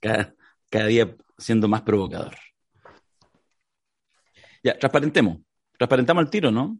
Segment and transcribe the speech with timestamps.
[0.00, 0.34] cada,
[0.70, 2.36] cada día siendo más provocador.
[4.62, 5.38] Ya, transparentemos.
[5.76, 6.78] Transparentamos el tiro, ¿no?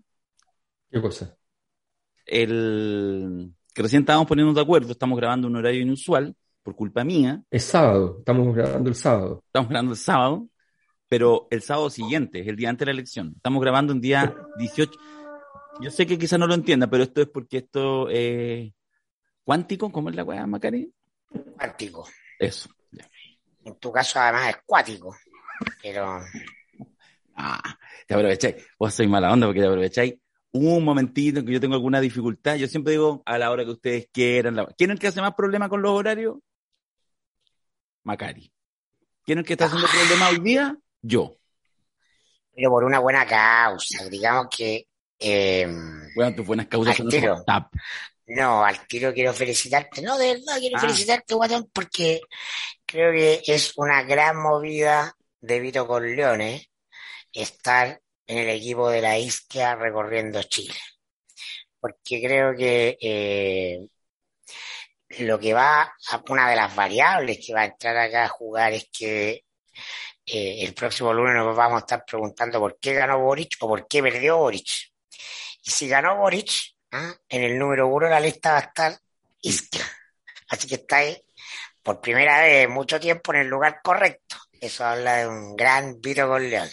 [0.91, 1.37] ¿Qué cosa?
[2.27, 6.35] El que recién estábamos poniendo de acuerdo, estamos grabando un horario inusual
[6.65, 7.43] por culpa mía.
[7.51, 9.43] Es sábado, estamos grabando el sábado.
[9.47, 10.49] Estamos grabando el sábado,
[11.09, 13.35] pero el sábado siguiente, es el día antes de la elección.
[13.37, 14.91] Estamos grabando un día 18.
[15.81, 18.73] Yo sé que quizá no lo entienda, pero esto es porque esto es
[19.45, 20.93] cuántico, ¿cómo es la weá, Macari?
[21.57, 22.09] Cuántico.
[22.39, 22.69] Eso.
[23.69, 25.17] En tu caso, además, es cuático.
[25.83, 26.21] Pero.
[27.35, 28.57] Ah, te aprovecháis.
[28.79, 30.15] Vos sois mala onda porque te aprovecháis
[30.53, 32.57] un momentito en que yo tengo alguna dificultad.
[32.57, 34.57] Yo siempre digo a la hora que ustedes quieran.
[34.57, 34.67] La...
[34.77, 36.37] ¿Quién es el que hace más problema con los horarios?
[38.05, 38.51] Macari.
[39.25, 39.93] ¿Quién es el que está haciendo Ah.
[39.93, 40.77] problema hoy día?
[41.03, 41.37] Yo.
[42.55, 44.09] Pero por una buena causa.
[44.09, 44.87] Digamos que.
[45.21, 45.69] eh,
[46.17, 47.73] Bueno, tus buenas causas son los tap.
[48.27, 50.03] No, al tiro quiero felicitarte.
[50.03, 50.81] No, de verdad quiero Ah.
[50.81, 52.21] felicitarte, Guatón, porque
[52.89, 56.69] creo que es una gran movida de Vito Corleone
[57.33, 60.75] estar en el equipo de la Isquia recorriendo Chile.
[61.81, 63.79] Porque creo que eh,
[65.21, 68.73] lo que va, a- una de las variables que va a entrar acá a jugar
[68.73, 69.45] es que
[70.27, 73.87] eh, el próximo lunes nos vamos a estar preguntando por qué ganó Boric o por
[73.89, 74.69] qué perdió Boric.
[75.65, 76.51] Y si ganó Boric,
[76.93, 77.15] ¿ah?
[77.29, 78.99] en el número uno de la lista va a estar
[79.43, 79.85] Isquia.
[80.51, 81.17] Así que está ahí
[81.89, 84.37] por primera vez en mucho tiempo en el lugar correcto.
[84.61, 86.71] Eso habla de un gran Vito Corleone.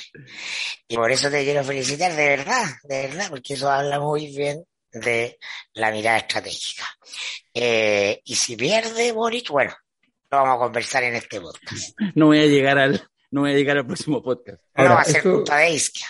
[0.89, 4.65] Y por eso te quiero felicitar, de verdad, de verdad, porque eso habla muy bien
[4.91, 5.37] de
[5.73, 6.83] la mirada estratégica.
[7.53, 9.73] Eh, y si pierde Boric, bueno,
[10.31, 11.97] lo vamos a conversar en este podcast.
[12.15, 14.61] No voy a llegar al, no voy a llegar al próximo podcast.
[14.75, 16.07] no Ahora, va a ser esto- culpa de Isquia.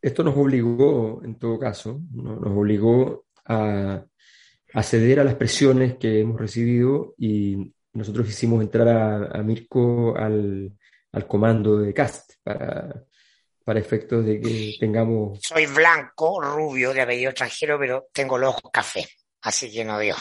[0.00, 2.36] Esto nos obligó, en todo caso, ¿no?
[2.36, 4.04] nos obligó a,
[4.74, 10.14] a ceder a las presiones que hemos recibido y nosotros hicimos entrar a, a Mirko
[10.16, 10.70] al,
[11.12, 13.04] al comando de CAST para,
[13.64, 15.38] para efectos de que tengamos...
[15.42, 19.06] Soy blanco, rubio, de apellido extranjero, pero tengo los ojos café.
[19.42, 20.14] Así que no dio.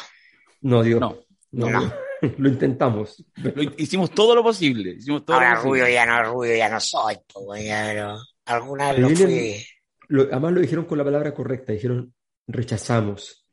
[0.61, 1.17] No, Dios, No,
[1.51, 1.93] no, no.
[2.37, 3.25] lo intentamos.
[3.35, 4.91] lo hicimos todo lo posible.
[4.91, 5.81] Hicimos todo Ahora lo posible.
[5.81, 9.55] rubio ya no, rubio ya no soy, pues, ya, pero alguna vez Pero lo vienen-
[9.55, 9.65] fui.
[10.09, 12.13] Lo- además lo dijeron con la palabra correcta, dijeron
[12.47, 13.45] rechazamos.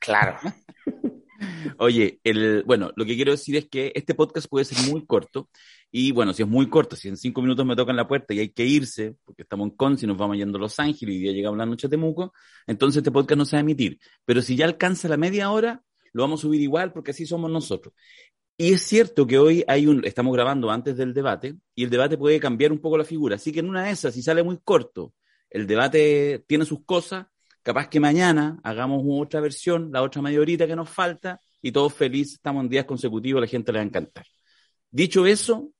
[0.00, 0.36] Claro.
[1.78, 5.48] Oye, el, bueno, lo que quiero decir es que este podcast puede ser muy corto.
[5.90, 8.40] Y bueno, si es muy corto, si en cinco minutos me tocan la puerta y
[8.40, 11.24] hay que irse, porque estamos en Conce y nos vamos yendo a Los Ángeles y
[11.24, 12.32] ya llegamos la noche a Temuco,
[12.66, 13.98] entonces este podcast no se va a emitir.
[14.24, 15.82] Pero si ya alcanza la media hora,
[16.12, 17.94] lo vamos a subir igual porque así somos nosotros.
[18.56, 22.16] Y es cierto que hoy hay un, estamos grabando antes del debate y el debate
[22.16, 23.36] puede cambiar un poco la figura.
[23.36, 25.12] Así que en una de esas, si sale muy corto,
[25.50, 27.26] el debate tiene sus cosas,
[27.64, 31.94] capaz que mañana hagamos otra versión, la otra media horita que nos falta y todos
[31.94, 34.26] felices, estamos en días consecutivos, la gente le va a encantar.
[34.90, 35.70] Dicho eso,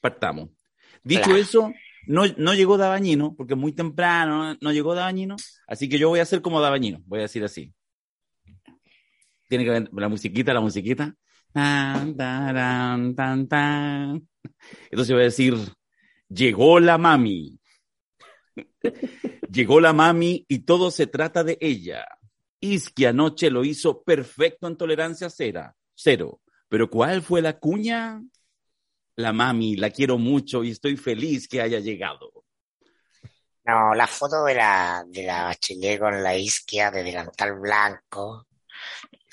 [0.00, 0.50] partamos.
[1.02, 1.72] Dicho eso,
[2.06, 6.20] no, no llegó Dabañino, porque es muy temprano, no, llegó Dabañino, así que yo voy
[6.20, 7.74] a hacer como Dabañino, voy a decir así.
[9.48, 11.14] Tiene que ver la musiquita, la musiquita.
[11.52, 14.28] Tan, taran, tan, tan.
[14.90, 15.54] Entonces voy a decir,
[16.28, 17.60] llegó la mami.
[19.50, 22.06] Llegó la mami y todo se trata de ella.
[22.60, 26.40] Isqui anoche lo hizo perfecto en tolerancia cera, cero.
[26.68, 28.22] Pero ¿cuál fue la cuña?
[29.16, 32.32] La mami, la quiero mucho y estoy feliz que haya llegado.
[33.66, 38.46] No, la foto de la, de la bachelet con la isquia de delantal blanco,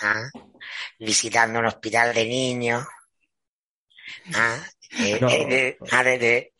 [0.01, 0.29] ¿ah?
[0.99, 2.85] visitando un hospital de niños,
[4.35, 4.57] ¿ah?
[4.99, 5.29] Eh, No.
[5.29, 6.53] eh, de- ah, de- de-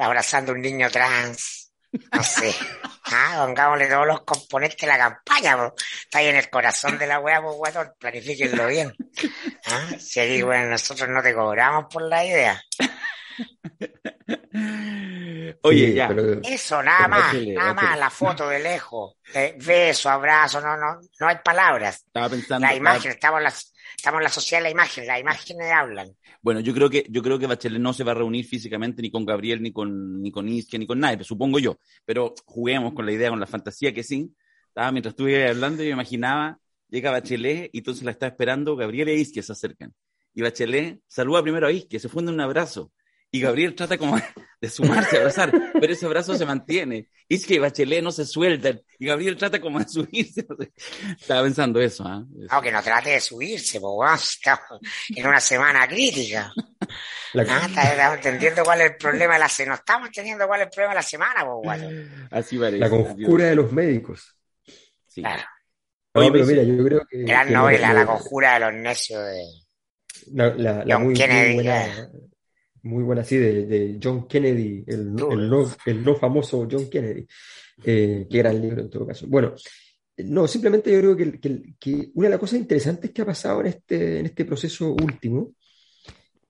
[0.00, 1.72] abrazando a un niño trans,
[2.12, 2.54] no sé.
[3.10, 5.74] Ah, pongámosle todos los componentes de la campaña, po.
[6.02, 8.94] está ahí en el corazón de la wea, pues guatón, planifíquenlo bien.
[9.64, 9.88] ¿Ah?
[9.98, 12.62] Si aquí, bueno, nosotros no te cobramos por la idea.
[15.62, 16.08] Oye, Sí, ya.
[16.08, 20.76] pero- Eso, nada Pero más, nada más, la foto de lejos, eh, beso, abrazo, no,
[20.76, 22.02] no, no hay palabras.
[22.06, 22.66] Estaba pensando.
[22.66, 23.54] La imagen, estamos en la,
[23.96, 26.14] estamos en la sociedad de la imagen, las imágenes hablan.
[26.48, 29.10] Bueno, yo creo que yo creo que Bachelet no se va a reunir físicamente ni
[29.10, 31.76] con Gabriel, ni con ni con ni con nadie, supongo yo.
[32.06, 34.34] Pero juguemos con la idea, con la fantasía que sí.
[34.68, 36.58] Estaba mientras estuve hablando, yo imaginaba,
[36.88, 39.92] llega Bachelet y entonces la está esperando, Gabriel e Isquia se acercan.
[40.32, 42.92] Y Bachelet saluda primero a Isquia, se funde un abrazo.
[43.30, 44.18] Y Gabriel trata como
[44.60, 47.08] de sumarse a abrazar, pero ese abrazo se mantiene.
[47.28, 48.80] Isquia y Bachelet no se sueltan.
[48.98, 50.46] Y Gabriel trata como de subirse.
[50.48, 50.56] no.
[51.20, 52.24] Estaba pensando eso, ¿ah?
[52.38, 52.46] Eso.
[52.54, 54.80] Aunque no trate de subirse, estamos
[55.14, 56.50] en una semana crítica.
[57.34, 59.74] la- Ah, está- estamos entendiendo cuál es el problema de la semana.
[59.74, 61.88] No estamos entendiendo cuál es el problema de la semana, guato.
[62.30, 62.78] Así parece.
[62.78, 64.34] la conjura de los médicos.
[65.06, 65.20] Sí.
[65.20, 65.42] Claro.
[66.14, 67.18] No, Oye, pero mira, yo creo que...
[67.24, 69.44] Gran que novela, lo- La conjura de los necios de.
[70.32, 72.10] La, muy, buena,
[72.88, 75.14] muy buena, sí, de, John Kennedy, el,
[75.86, 77.26] el, no, famoso John Kennedy,
[77.84, 79.26] eh, que era el libro en todo caso.
[79.28, 79.54] Bueno,
[80.16, 81.16] no, simplemente yo creo
[81.78, 85.54] que, una de las cosas interesantes que ha pasado en este, en este proceso último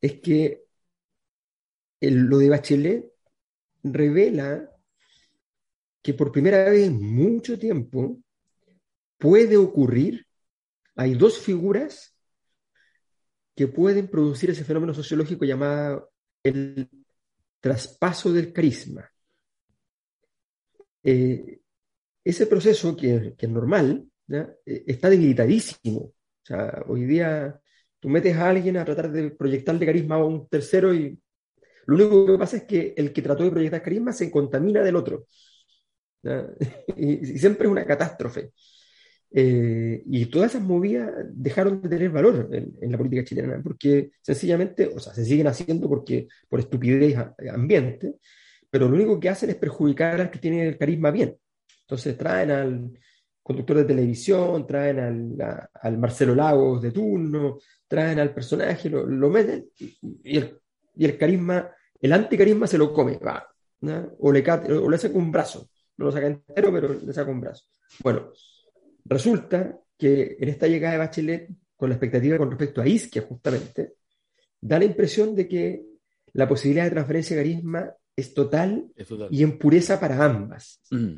[0.01, 0.63] es que
[2.01, 3.05] lo de Bachelet
[3.83, 4.71] revela
[6.01, 8.17] que por primera vez en mucho tiempo
[9.19, 10.25] puede ocurrir,
[10.95, 12.15] hay dos figuras
[13.57, 16.13] que pueden producir ese fenómeno sociológico llamado
[16.43, 16.89] el
[17.61, 19.09] traspaso del carisma.
[21.03, 21.61] Eh,
[22.25, 26.01] ese proceso, que, es normal, eh, está debilitadísimo.
[26.01, 27.59] O sea, hoy día
[28.01, 31.19] tú metes a alguien a tratar de proyectarle carisma a un tercero y
[31.87, 34.97] lo único que pasa es que el que trató de proyectar carisma se contamina del
[34.97, 35.27] otro.
[36.97, 38.53] Y, siempre es una catástrofe.
[39.31, 44.91] Eh, y todas esas movidas dejaron de tener valor en, la política chilena, porque sencillamente,
[44.95, 47.17] o sea, se siguen haciendo porque, por estupidez
[47.53, 48.15] ambiente,
[48.71, 51.37] pero lo único que hacen es perjudicar al que tiene el carisma bien.
[51.83, 52.91] Entonces traen al
[53.43, 60.37] conductor de televisión, traen al, Marcelo Lagos de turno, traen al personaje, lo, meten y,
[60.37, 60.59] el,
[60.95, 61.71] y, el, carisma,
[62.01, 63.47] el anticarisma se lo come, va,
[64.19, 67.41] o, le, o le saca un brazo, no lo saca entero, pero le saca un
[67.41, 67.65] brazo.
[68.03, 68.33] Bueno,
[69.09, 73.95] resulta que en esta llegada de Bachelet, con la expectativa con respecto a Isquia justamente,
[74.61, 75.83] da la impresión de que
[76.33, 78.91] la posibilidad de transferencia de carisma es total,
[79.31, 80.81] y en pureza para ambas.
[80.91, 81.15] Mm.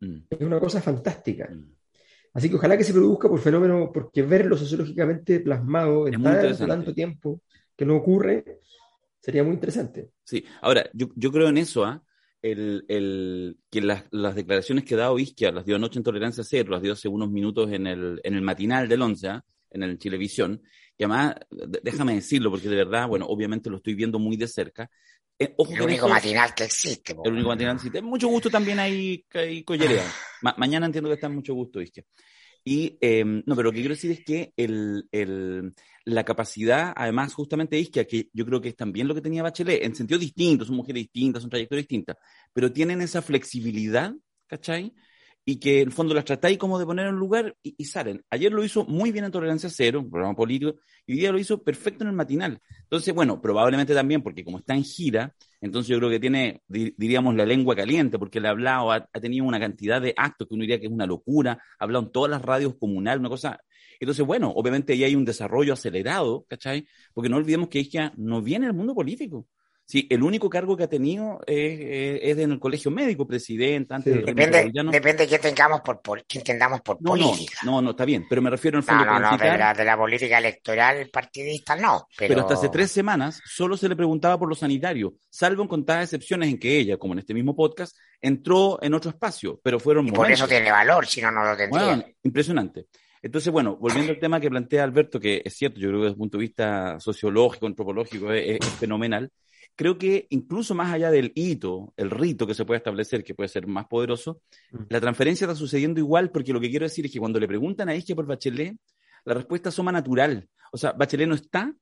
[0.00, 0.26] Mm.
[0.30, 1.50] Es una cosa fantástica.
[1.52, 1.74] Mm.
[2.32, 7.42] Así que ojalá que se produzca por fenómeno, porque verlo sociológicamente plasmado en tanto, tiempo
[7.76, 8.60] que no ocurre,
[9.20, 10.10] sería muy interesante.
[10.24, 12.02] Sí, ahora, yo, creo en eso, ¿ah?
[12.46, 16.82] El, que las, declaraciones que ha dado Isquia, las dio anoche en Tolerancia Cero, las
[16.82, 19.44] dio hace unos minutos en el, en el matinal del 11, ¿ah?
[19.70, 20.62] en el Televisión,
[20.96, 21.36] que además,
[21.82, 24.90] déjame decirlo, porque de verdad, bueno, obviamente lo estoy viendo muy de cerca,
[25.38, 27.16] eh, el único matinal que existe.
[27.24, 28.02] El único matinal que existe.
[28.02, 30.04] Mucho gusto también ahí, ahí collerea.
[30.56, 32.04] mañana entiendo que está en mucho gusto, Isquia.
[32.64, 35.74] Y, em, no, pero lo que quiero decir es que el, el,
[36.04, 39.84] la capacidad, además, justamente Isquia, que yo creo que es también lo que tenía Bachelet,
[39.84, 42.16] en sentido distinto, son mujeres distintas, son trayectorias distintas,
[42.54, 44.14] pero tienen esa flexibilidad,
[44.46, 44.94] ¿cachai?
[45.46, 48.24] Y que en el fondo las tratáis como de poner en lugar y, salen.
[48.30, 50.76] Ayer lo hizo muy bien en Tolerancia Cero, un programa político,
[51.06, 52.60] y hoy día lo hizo perfecto en el matinal.
[52.82, 57.34] Entonces, bueno, probablemente también porque como está en gira, entonces yo creo que tiene, diríamos,
[57.34, 60.62] la lengua caliente, porque le ha hablado, ha, tenido una cantidad de actos que uno
[60.62, 63.60] diría que es una locura, ha hablado en todas las radios comunales, una cosa...
[64.00, 66.86] Entonces, bueno, obviamente ahí hay un desarrollo acelerado, ¿cachai?
[67.12, 69.46] Porque no olvidemos que ella no viene del mundo político.
[69.86, 74.70] Sí, el único cargo que ha tenido es, en el colegio médico, presidente, antes depende,
[74.90, 77.58] depende de qué tengamos por, por qué entendamos por política.
[77.64, 79.84] No, no, está bien, pero me refiero al fondo no, no, no, de la, de
[79.84, 82.08] la, política electoral partidista no.
[82.16, 82.28] Pero...
[82.28, 82.40] pero...
[82.40, 86.48] hasta hace tres semanas solo se le preguntaba por lo sanitario, salvo en contadas excepciones
[86.48, 90.12] en que ella, como en este mismo podcast, entró en otro espacio, pero fueron y
[90.12, 91.84] por eso tiene valor, si no, no lo tendría.
[91.84, 92.86] Bueno, impresionante.
[93.20, 96.12] Entonces, bueno, volviendo al tema que plantea Alberto, que es cierto, yo creo que desde
[96.12, 99.30] el punto de vista sociológico, antropológico, es fenomenal
[99.76, 103.48] creo que incluso más allá del hito, el rito que se puede establecer, que puede
[103.48, 104.40] ser más poderoso,
[104.72, 104.84] mm.
[104.88, 107.88] la transferencia está sucediendo igual, porque lo que quiero decir es que cuando le preguntan
[107.88, 108.76] a Isquia por Bachelet,
[109.24, 110.48] la respuesta asoma natural.
[110.72, 111.74] O sea, Bachelet no está,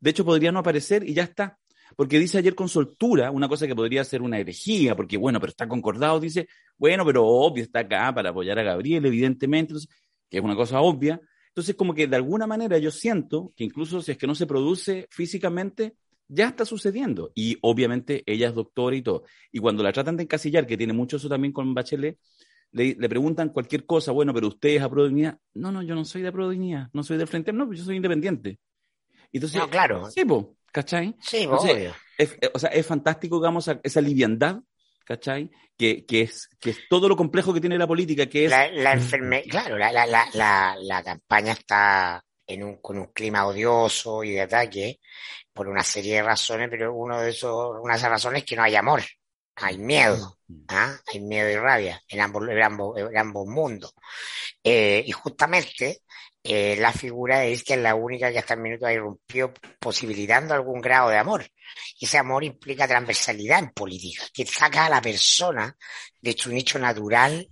[0.00, 1.58] de hecho podría no aparecer y ya está.
[1.96, 5.50] Porque dice ayer con soltura, una cosa que podría ser una herejía, porque bueno, pero
[5.50, 9.74] está concordado, dice, bueno, pero obvio está acá para apoyar a Gabriel, evidentemente,
[10.28, 11.20] que es una cosa obvia.
[11.48, 14.46] Entonces, como que de alguna manera yo siento que incluso si es que no se
[14.46, 15.96] produce físicamente,
[16.28, 17.32] ya está sucediendo.
[17.34, 19.24] Y obviamente ella es doctora y todo.
[19.50, 22.18] Y cuando la tratan de encasillar, que tiene mucho eso también con Bachelet,
[22.72, 25.38] le, preguntan cualquier cosa, bueno, pero usted es a pro No,
[25.72, 28.58] no, yo no soy de pro no soy del frente, no, yo soy independiente.
[29.32, 30.10] Entonces, no, claro.
[30.10, 31.14] Sí, po, ¿cachai?
[31.20, 31.94] Sí, obvio.
[32.16, 34.60] Es, o sea, es fantástico, digamos, esa liviandad,
[35.04, 35.50] ¿cachai?
[35.76, 38.50] Que, que, es, que es todo lo complejo que tiene la política, que es...
[38.50, 43.46] La, la enfermedad, claro, la, la, la, la, campaña está en un, con un clima
[43.46, 44.98] odioso y de ataque,
[45.58, 48.54] por una serie de razones, pero uno de esos, una de esas razones es que
[48.54, 49.02] no hay amor,
[49.56, 50.60] hay miedo, mm.
[50.68, 50.96] ¿ah?
[51.12, 53.92] hay miedo y rabia en ambos, en ambos, en ambos mundos.
[54.62, 56.02] Eh, y justamente
[56.44, 60.80] eh, la figura es que es la única que hasta el minuto irrumpió posibilitando algún
[60.80, 61.44] grado de amor.
[61.98, 65.76] Y ese amor implica transversalidad en política, que saca a la persona
[66.20, 67.48] de su nicho natural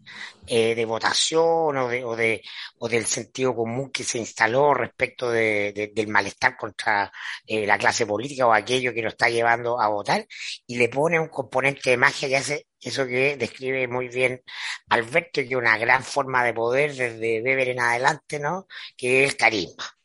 [0.46, 2.42] eh, de votación o, de, o, de,
[2.78, 7.12] o del sentido común que se instaló respecto de, del malestar contra
[7.46, 10.26] eh, la clase política o aquello que lo está llevando a votar
[10.66, 14.42] y le pone un componente de magia que hace eso que describe muy bien
[14.88, 18.66] Alberto, que una gran forma de poder desde Weber en adelante, ¿no?
[18.96, 19.96] Que es el carisma.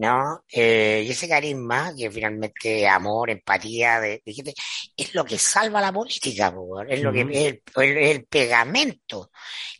[0.00, 0.44] ¿no?
[0.50, 4.54] Eh, y ese carisma, que finalmente amor, empatía, de, de
[4.96, 6.54] es lo que salva la política,
[6.88, 9.30] es lo que es el, el, pegamento,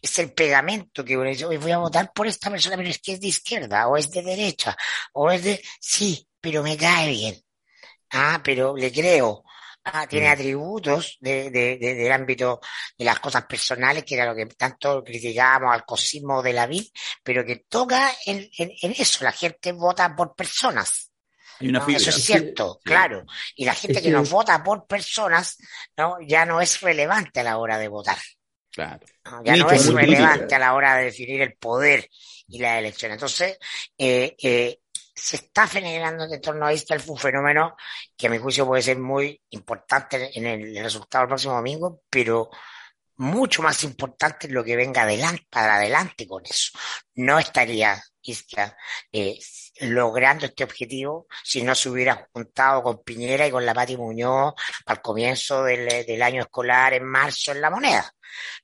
[0.00, 2.98] es el pegamento que uno dice, hoy voy a votar por esta persona, pero es
[2.98, 4.76] que es de izquierda, o es de derecha,
[5.14, 7.36] o es de, sí, pero me cae bien,
[8.10, 9.42] ah, pero le creo,
[9.82, 12.60] Ah, tiene atributos de, de, del ámbito
[12.99, 16.87] de las cosas personales, que era lo que tanto criticábamos al cosismo de la vida,
[17.22, 21.10] pero que toca en, en, eso, la gente vota por personas.
[21.60, 23.25] Eso es cierto, claro.
[23.54, 25.58] Y la gente que, nos vota por personas,
[25.96, 26.16] ¿no?
[26.26, 28.18] ya no es relevante a la hora de votar.
[28.70, 29.04] Claro.
[29.44, 32.08] Ya no es relevante a la hora de definir el poder
[32.49, 33.12] y la elección.
[33.12, 33.58] Entonces,
[33.99, 34.79] eh, eh,
[35.20, 37.76] se está generando en torno a esto un fenómeno
[38.16, 42.50] que a mi juicio puede ser muy importante en el resultado del próximo domingo, pero
[43.20, 46.72] mucho más importante lo que venga adelante, para adelante con eso.
[47.16, 48.76] No estaría Isca
[49.12, 49.38] eh,
[49.80, 54.54] logrando este objetivo si no se hubiera juntado con Piñera y con la Pati Muñoz
[54.86, 58.10] al comienzo del, del año escolar en marzo en la moneda.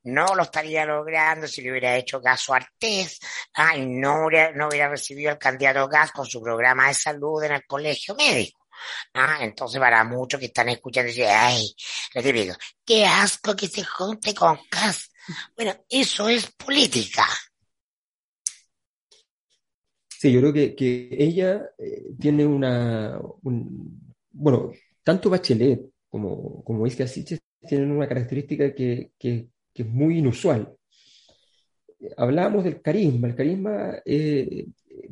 [0.04, 3.20] No lo estaría logrando si le hubiera hecho caso a Artés,
[3.54, 7.42] ah, y no hubiera, no hubiera recibido al candidato Gas con su programa de salud
[7.42, 8.65] en el colegio médico.
[9.14, 11.74] Ah, entonces para muchos que están escuchando dicen, ay,
[12.14, 12.54] lo típico,
[12.84, 15.10] qué asco que se junte con Gas.
[15.56, 17.26] Bueno, eso es política.
[20.08, 23.20] Sí, yo creo que, que ella eh, tiene una,
[24.32, 30.18] bueno, tanto Bachelet como, como Isca Siches tienen una característica que, que, que, es muy
[30.18, 30.74] inusual.
[32.16, 33.28] Hablábamos del carisma.
[33.28, 34.66] El carisma eh,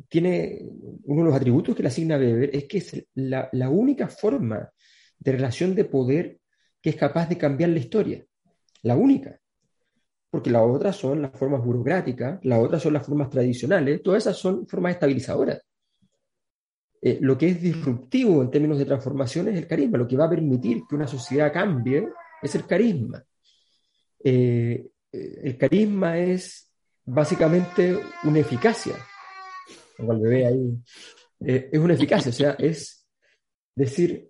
[0.07, 0.65] tiene
[1.03, 4.69] uno de los atributos que le asigna Weber, es que es la, la única forma
[5.17, 6.39] de relación de poder
[6.81, 8.25] que es capaz de cambiar la historia.
[8.83, 9.39] La única
[10.35, 14.35] porque las otras son las formas burocráticas, las otras son las formas tradicionales, todas esas
[14.35, 15.61] son formas estabilizadoras.
[17.01, 20.25] Eh, lo que es disruptivo en términos de transformación es el carisma, lo que va
[20.25, 22.09] a permitir que una sociedad cambie
[22.41, 23.23] es el carisma.
[24.21, 26.69] Eh, eh, el carisma es
[27.05, 28.95] básicamente una eficacia,
[29.95, 30.77] como el bebé ahí,
[31.39, 33.05] es una eficacia, o sea, es
[33.75, 34.29] decir,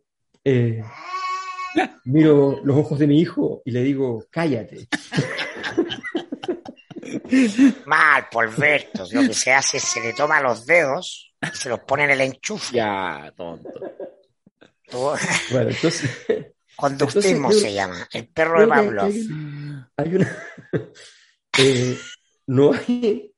[2.05, 4.87] miro los ojos de mi hijo y le digo, cállate.
[7.85, 9.13] Mal, Polvertos.
[9.13, 12.11] Lo que se hace es se le toma los dedos y se los pone en
[12.11, 12.75] el enchufe.
[12.75, 13.69] Ya, tonto.
[15.51, 16.09] Bueno, entonces.
[16.75, 18.07] Conductismo se llama.
[18.13, 19.03] El perro de Pablo.
[19.03, 20.37] Hay, una.
[21.57, 21.97] Eh,
[22.47, 23.33] no hay.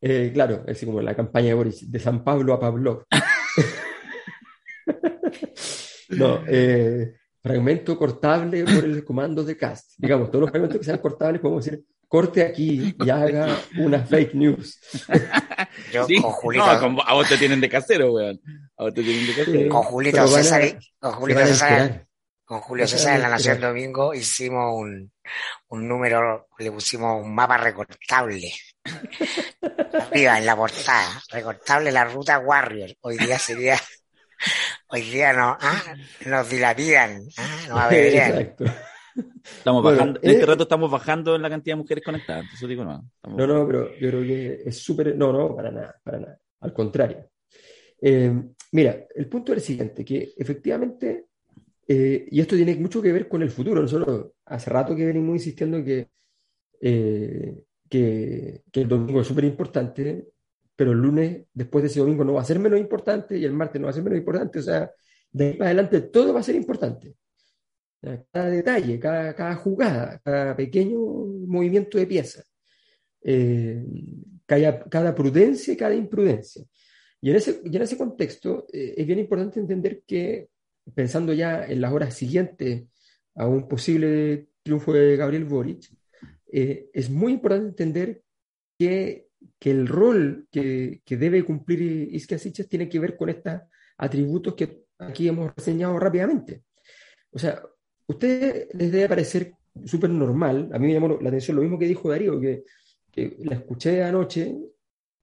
[0.00, 3.06] Eh, claro, es como la campaña de Boris, de San Pablo a Pablo.
[6.10, 9.92] no, eh, fragmento cortable por el comando de cast.
[9.96, 14.34] Digamos, todos los fragmentos que sean cortables podemos decir corte aquí y haga una fake
[14.34, 14.78] news.
[15.92, 16.64] Yo con Julito.
[16.64, 18.40] a vos te tienen de casero, weón.
[18.76, 19.68] A vos te tienen de casero.
[19.68, 22.08] con Julito César, con Julito César,
[22.48, 25.12] con Julio César en la Nación Domingo hicimos un,
[25.68, 28.50] un número, le pusimos un mapa recortable.
[30.10, 32.90] Arriba en la portada, recortable la ruta Warrior.
[33.00, 33.76] Hoy día sería,
[34.88, 35.82] hoy día no, ah,
[36.26, 38.64] nos dilapidan, ah, nos Exacto.
[39.42, 42.84] Estamos bajando, en este rato estamos bajando en la cantidad de mujeres conectadas, eso digo
[42.84, 43.10] no.
[43.24, 46.72] No, no, pero yo creo que es súper, no, no, para nada, para nada, al
[46.72, 47.28] contrario.
[48.00, 48.32] Eh,
[48.72, 51.26] mira, el punto es el siguiente, que efectivamente,
[51.86, 55.34] eh, y esto tiene mucho que ver con el futuro, nosotros hace rato que venimos
[55.34, 56.08] insistiendo que,
[56.80, 57.54] eh,
[57.88, 60.28] que, que el domingo es súper importante,
[60.76, 63.52] pero el lunes, después de ese domingo, no va a ser menos importante y el
[63.52, 64.90] martes no va a ser menos importante, o sea,
[65.30, 67.14] de ahí para adelante todo va a ser importante.
[68.00, 72.44] Cada detalle, cada, jugada, cada pequeño movimiento de pieza,
[73.22, 73.84] eh,
[74.46, 76.64] cada, prudencia y cada imprudencia.
[77.20, 80.48] Y en ese, en ese contexto eh, es bien importante entender que,
[80.94, 82.84] pensando ya en las horas siguientes
[83.34, 85.90] a un posible triunfo de Gabriel Boric,
[86.50, 88.22] eh, es muy importante entender
[88.78, 89.28] que,
[89.58, 91.80] que el rol que, que debe cumplir
[92.12, 92.38] Iskia
[92.68, 93.60] tiene que ver con estos
[93.96, 96.64] atributos que aquí hemos reseñado rápidamente.
[97.30, 97.62] O sea,
[98.06, 101.86] usted les debe parecer súper normal, a mí me llamó la atención lo mismo que
[101.86, 102.64] dijo Darío, que,
[103.38, 104.56] la escuché anoche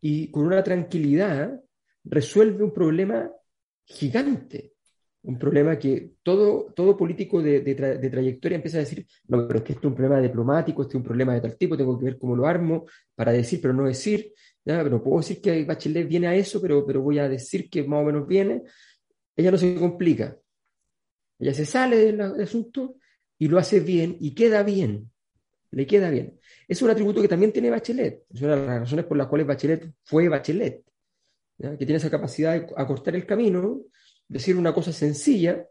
[0.01, 1.62] y con una tranquilidad
[2.03, 3.32] resuelve un problema
[3.86, 4.74] gigante,
[5.25, 7.62] un problema que todo, todo político de,
[8.12, 10.96] trayectoria empieza a decir, no, pero es que esto es un problema diplomático, este es
[10.96, 13.86] un problema de tal tipo, tengo que ver cómo lo armo para decir, pero no
[13.86, 17.84] decir, pero puedo decir que Bachelet viene a eso, pero, pero voy a decir que
[17.84, 18.63] más o menos viene,
[19.36, 20.38] ella no se complica,
[21.39, 22.96] ella se sale del, asunto
[23.38, 25.12] y lo hace bien y queda bien.
[25.72, 26.39] Le queda bien.
[26.67, 28.24] Es un atributo que también tiene Bachelet.
[28.34, 30.82] Es una de las razones por las cuales Bachelet fue Bachelet.
[31.58, 33.82] que tiene esa capacidad de acortar el camino,
[34.27, 35.67] decir una cosa sencilla,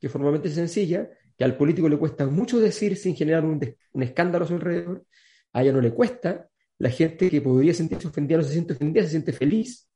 [0.00, 3.60] que formalmente es sencilla, que al político le cuesta mucho decir sin generar un,
[4.00, 5.06] escándalo a su alrededor,
[5.52, 9.04] a ella no le cuesta, la gente que podría sentirse ofendida no se siente ofendida,
[9.04, 9.88] se siente feliz,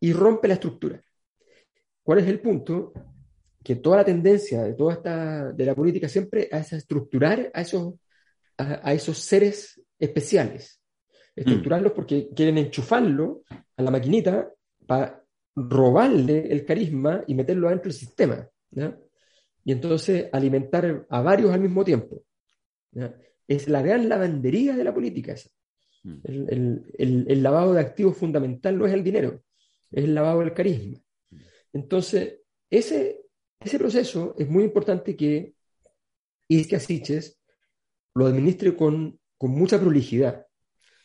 [0.00, 1.02] y rompe la estructura.
[2.02, 2.92] ¿Cuál es el punto?
[3.62, 7.94] Que toda la tendencia de toda esta, de la política siempre es estructurar a esos,
[8.58, 10.80] a, esos seres especiales.
[11.34, 11.94] Estructurarlos mm.
[11.94, 13.42] porque quieren enchufarlo
[13.76, 14.52] a la maquinita
[14.86, 15.23] para
[15.56, 18.48] robarle el carisma y meterlo dentro del sistema.
[19.64, 22.22] Y entonces alimentar a varios al mismo tiempo.
[23.46, 25.50] Es la gran lavandería de la política esa.
[26.02, 26.18] Mm.
[26.98, 29.42] El, lavado de activos fundamental no es el dinero,
[29.90, 30.98] es el lavado del carisma.
[31.72, 33.22] Entonces, ese,
[33.58, 35.54] ese proceso es muy importante que
[36.48, 37.40] Iskia Siches
[38.14, 40.46] lo administre con, con mucha prolijidad,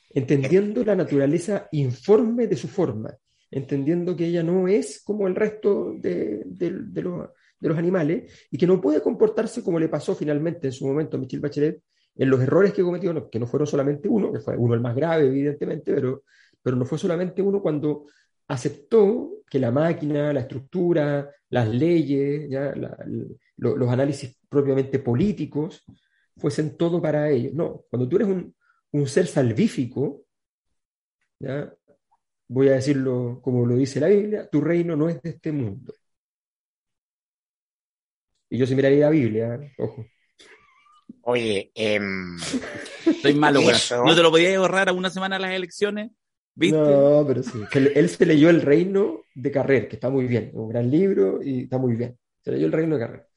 [0.10, 3.18] entendiendo la naturaleza informe de su forma,
[3.52, 7.30] entendiendo que ella no es como el resto de, de, los,
[7.60, 11.18] de, los, animales y que no puede comportarse como le pasó finalmente en su momento
[11.18, 11.82] a Michelle Bachelet
[12.16, 14.96] en los errores que cometió, que no fueron solamente uno, que fue uno el más
[14.96, 16.24] grave, evidentemente, pero,
[16.62, 18.08] pero no fue solamente uno cuando
[18.50, 22.50] aceptó que la máquina, la estructura, las leyes,
[23.56, 25.86] los análisis propiamente políticos,
[26.36, 27.54] fuesen todo para ellos.
[27.54, 28.54] No, cuando tú eres un,
[28.92, 30.24] un ser salvífico,
[31.40, 31.74] ¿ya?
[32.50, 35.94] Voy a decirlo como lo dice la Biblia, tu reino no es de este mundo.
[38.50, 40.06] Y yo sí miraría la Biblia, ojo.
[41.22, 42.38] Oye, em,
[43.06, 46.12] estoy malo, ¿No te lo podías ahorrar a una semana las elecciones?
[46.56, 46.78] ¿Viste?
[46.78, 47.64] No, pero sí.
[47.74, 50.52] Él se leyó El Reino de Carrer, que está muy bien.
[50.54, 52.18] Un gran libro y está muy bien.
[52.44, 53.28] Se leyó El Reino de Carrer.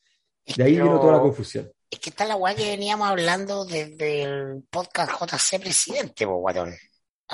[0.56, 1.70] De ahí vino toda la confusión.
[1.90, 6.74] Es que está la guay que veníamos hablando desde el podcast JC Presidente, Boguatón.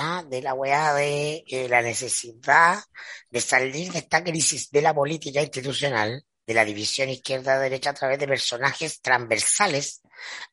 [0.01, 0.23] ¿Ah?
[0.25, 2.79] De la weá de eh, la necesidad
[3.31, 8.21] de salir de esta crisis de la política institucional de la división izquierda-derecha a través
[8.21, 10.01] de personajes transversales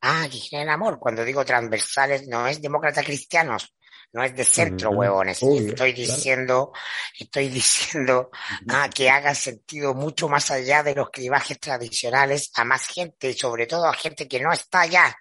[0.01, 0.97] ah, que generan amor.
[0.99, 3.71] Cuando digo transversales no es demócratas cristianos,
[4.13, 5.41] no es de centro, huevones.
[5.41, 6.71] estoy diciendo,
[7.19, 8.29] estoy diciendo
[8.69, 13.33] ah, que haga sentido mucho más allá de los clivajes tradicionales a más gente y
[13.33, 15.17] sobre todo a gente que no está allá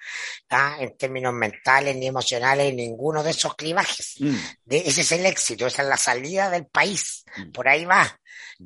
[0.50, 4.14] ah, en términos mentales ni emocionales en ninguno de esos clivajes.
[4.20, 4.36] Mm.
[4.68, 7.24] ese es el éxito, esa es la salida del país.
[7.36, 7.52] Mm.
[7.52, 8.20] Por ahí va.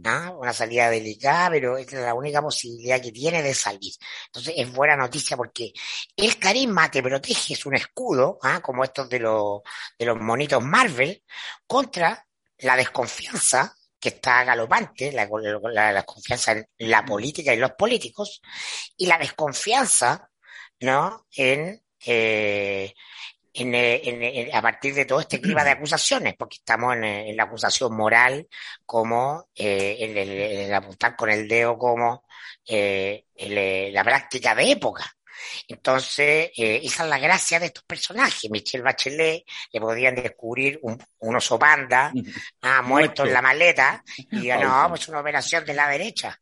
[0.04, 3.92] Una salida delicada, pero es la única posibilidad que tiene de salir.
[4.26, 5.72] Entonces es buena noticia porque
[6.16, 8.60] el carisma te protege, es un escudo, ¿ah?
[8.60, 9.60] como estos de los,
[9.98, 11.22] de los monitos Marvel,
[11.66, 12.26] contra
[12.58, 15.28] la desconfianza que está galopante, la,
[15.72, 18.40] la, desconfianza en la política y los políticos,
[18.96, 20.30] y la desconfianza,
[20.80, 21.26] ¿no?
[21.32, 22.94] En, eh,
[24.52, 28.46] a partir de todo este clima de acusaciones, porque estamos en, la acusación moral
[28.84, 32.24] como eh, en, el, apuntar con el dedo como
[32.66, 35.04] eh, eh, la práctica de época.
[35.68, 38.50] Entonces, esa es la gracia de estos personajes.
[38.50, 40.98] Michelle Bachelet le podían descubrir un,
[41.36, 42.12] oso panda
[42.62, 46.38] ah, muerto en la maleta y digan, no, pues una operación de la derecha.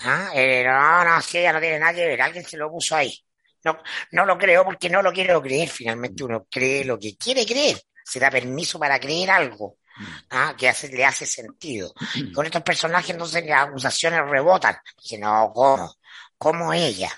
[0.00, 3.16] Ah, no, no, si ella no tiene nada que ver, alguien se lo puso ahí.
[3.64, 3.78] No,
[4.12, 5.68] no lo creo porque no lo quiero creer.
[5.68, 7.80] Finalmente uno cree lo que quiere creer.
[8.04, 10.04] Se da permiso para creer algo mm.
[10.30, 10.54] ¿ah?
[10.56, 11.92] que hace, le hace sentido.
[12.16, 12.32] Mm.
[12.32, 14.76] Con estos personajes entonces las acusaciones rebotan.
[15.00, 15.94] Dice, no, ¿cómo?
[16.36, 17.10] ¿Cómo ella?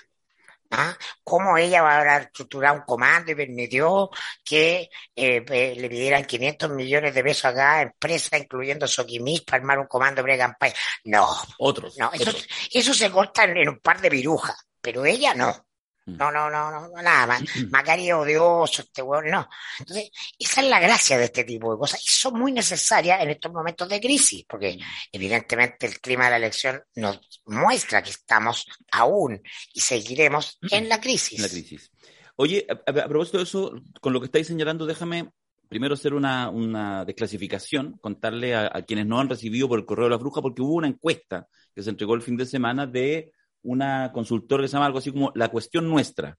[0.71, 0.95] ¿Ah?
[1.23, 4.09] ¿Cómo ella va a estructurar un comando y permitió
[4.43, 9.79] que eh, le pidieran 500 millones de pesos a cada empresa, incluyendo Soquimis, para armar
[9.79, 10.73] un comando de campaña?
[11.05, 11.27] No.
[11.59, 11.97] Otros.
[11.97, 12.31] No, eso,
[12.71, 15.65] eso se corta en, un par de virujas, pero ella no.
[16.05, 16.17] Mm.
[16.17, 17.39] No, no, no, no, nada.
[17.69, 19.47] Macari odioso, este weón, no.
[19.79, 23.31] Entonces, esa es la gracia de este tipo de cosas y son muy necesarias en
[23.31, 24.77] estos momentos de crisis, porque
[25.11, 29.41] evidentemente el clima de la elección nos muestra que estamos aún
[29.73, 31.39] y seguiremos en la crisis.
[31.39, 31.91] La crisis.
[32.35, 35.31] Oye, a, propósito de eso, con lo que estáis señalando, déjame
[35.67, 40.05] primero hacer una, una desclasificación, contarle a, a, quienes no han recibido por el correo
[40.05, 43.33] de la bruja, porque hubo una encuesta que se entregó el fin de semana de
[43.65, 46.37] una consultora que se llama algo así como La Cuestión Nuestra.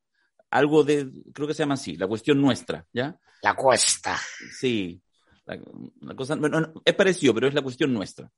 [0.51, 3.19] Algo de, creo que se llama así, La Cuestión Nuestra, ¿ya?
[3.43, 4.19] La Cuesta.
[4.59, 5.01] Sí.
[5.47, 6.37] La, cosa,
[6.85, 8.29] es parecido, pero es la cuestión nuestra.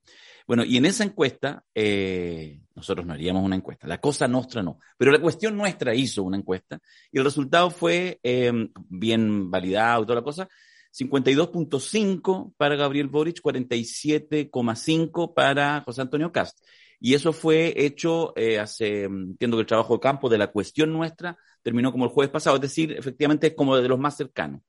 [0.46, 4.78] Bueno, y en esa encuesta, eh, nosotros no haríamos una encuesta, la cosa nuestra no,
[4.98, 6.78] pero la cuestión nuestra hizo una encuesta
[7.10, 8.52] y el resultado fue eh,
[8.90, 10.50] bien validado y toda la cosa,
[10.92, 16.58] 52.5 para Gabriel Boric, 47.5 para José Antonio Cast.
[17.00, 20.92] Y eso fue hecho eh, hace, entiendo que el trabajo de campo de la cuestión
[20.92, 24.62] nuestra terminó como el jueves pasado, es decir, efectivamente es como de los más cercanos.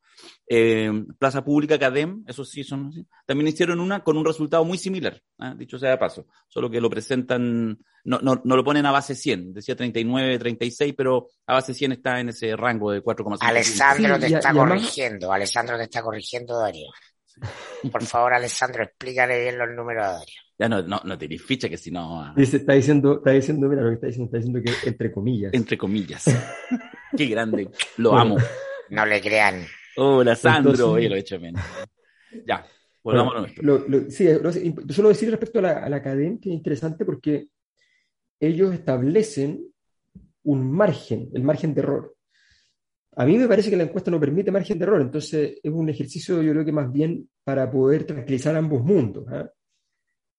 [0.47, 2.91] Eh, Plaza Pública, Cadem, eso sí son,
[3.25, 5.55] también hicieron una con un resultado muy similar, ¿ah?
[5.57, 9.15] dicho sea de paso, solo que lo presentan, no, no, no, lo ponen a base
[9.15, 13.37] 100, decía 39, 36, pero a base 100 está en ese rango de 4,5.
[13.41, 16.89] Alessandro te está corrigiendo, Alessandro te está corrigiendo, Darío.
[17.91, 20.48] Por favor, Alessandro, explícale bien los números a Darío.
[20.59, 22.21] Ya no, no, no tenéis ficha que si no.
[22.21, 22.33] Ah.
[22.35, 25.53] Dice, está diciendo, está diciendo, mira lo que está diciendo, está diciendo que entre comillas.
[25.53, 26.25] Entre comillas.
[27.17, 27.69] Qué grande.
[27.95, 28.35] Lo amo.
[28.89, 29.63] No le crean.
[29.95, 30.91] Hola, Sandro.
[30.91, 31.61] Oye, lo he hecho menos.
[32.45, 32.65] Ya,
[33.01, 33.63] volvamos a nuestro.
[33.63, 34.27] Lo, lo, sí,
[34.89, 37.47] solo decir respecto a la, a la academia que es interesante porque
[38.37, 39.65] ellos establecen
[40.43, 42.15] un margen, el margen de error.
[43.15, 45.89] A mí me parece que la encuesta no permite margen de error, entonces es un
[45.89, 49.25] ejercicio, yo creo que más bien para poder tranquilizar ambos mundos.
[49.31, 49.45] ¿eh?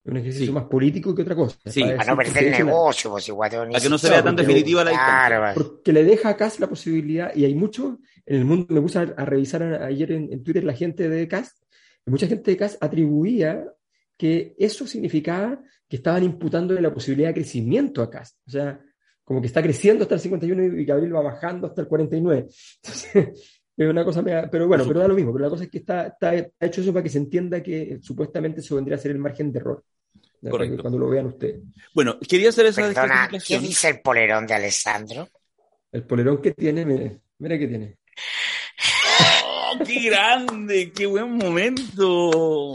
[0.05, 1.59] Un ejercicio más político que otra cosa.
[1.67, 4.85] Sí, para, no perder el negocio, pues igual Para que no se vea tan definitiva
[4.85, 5.55] la distancia.
[5.55, 9.01] Porque le deja a CAS la posibilidad, y hay mucho, en el mundo, me gusta
[9.17, 11.57] a, revisar ayer en, Twitter la gente de CAS,
[12.07, 13.65] mucha gente de CAS atribuía
[14.17, 18.37] que eso significaba que estaban imputándole la posibilidad de crecimiento a CAS.
[18.47, 18.81] O sea,
[19.25, 22.49] como que está creciendo hasta el 51 y Gabriel va bajando hasta el 49.
[23.77, 25.33] es una cosa, pero bueno, pero da lo mismo.
[25.33, 28.61] Pero la cosa es que está, está, hecho eso para que se entienda que supuestamente
[28.61, 29.85] eso vendría a ser el margen de error.
[30.49, 30.83] Correcto.
[30.83, 31.63] Cuando lo vean ustedes.
[31.95, 35.29] Bueno, quería hacer esa Perdona, ¿qué dice el polerón de Alessandro?
[35.93, 37.99] El polerón que tiene, mire, mira que tiene.
[39.45, 40.93] ¡Oh, ¡Qué grande!
[40.93, 42.73] ¡Qué buen momento!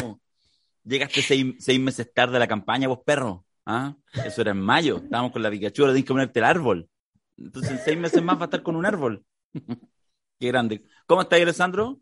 [0.83, 3.45] Llegaste seis, seis, meses tarde a la campaña, vos perro.
[3.65, 3.95] ¿Ah?
[4.13, 4.97] Eso era en mayo.
[4.97, 6.87] Estábamos con la Pikachu, ahora tienes que ponerte el árbol.
[7.37, 9.23] Entonces en seis meses más va a estar con un árbol.
[10.39, 10.83] Qué grande.
[11.07, 11.99] ¿Cómo estás, Alessandro?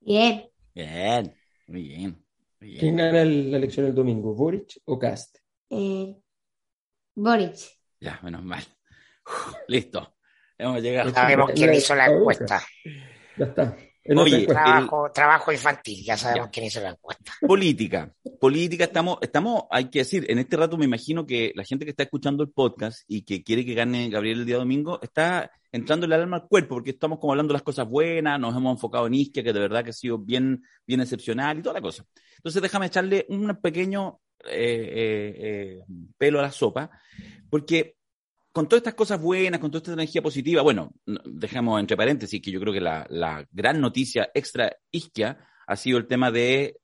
[0.00, 0.48] Bien.
[0.74, 1.34] Bien,
[1.66, 2.24] muy bien.
[2.58, 5.38] ¿Quién gana la elección el domingo, Boric o Cast?
[5.70, 6.16] Eh,
[7.14, 7.56] Boric.
[8.00, 8.62] Ya, menos mal.
[9.68, 10.16] listo.
[10.58, 11.10] Hemos llegado.
[11.10, 12.62] Sabemos quién hizo la encuesta.
[13.36, 13.76] Ya está.
[14.08, 17.32] Oye, trabajo, trabajo, infantil, ya sabemos quién hizo la encuesta.
[17.40, 18.12] Política.
[18.40, 21.90] Política, estamos, estamos, hay que decir, en este rato me imagino que la gente que
[21.90, 26.06] está escuchando el podcast y que quiere que gane Gabriel el día domingo está entrando
[26.06, 29.06] el alma al cuerpo, porque estamos como hablando de las cosas buenas, nos hemos enfocado
[29.06, 32.04] en Isquia, que de verdad que ha sido bien, bien excepcional y toda la cosa.
[32.36, 35.80] Entonces déjame echarle un pequeño eh, eh, eh,
[36.16, 36.90] pelo a la sopa,
[37.50, 37.96] porque
[38.56, 40.90] con todas estas cosas buenas, con toda esta energía positiva, bueno,
[41.26, 46.06] dejamos entre paréntesis que yo creo que la, gran noticia extra isquia ha sido el
[46.06, 46.78] tema de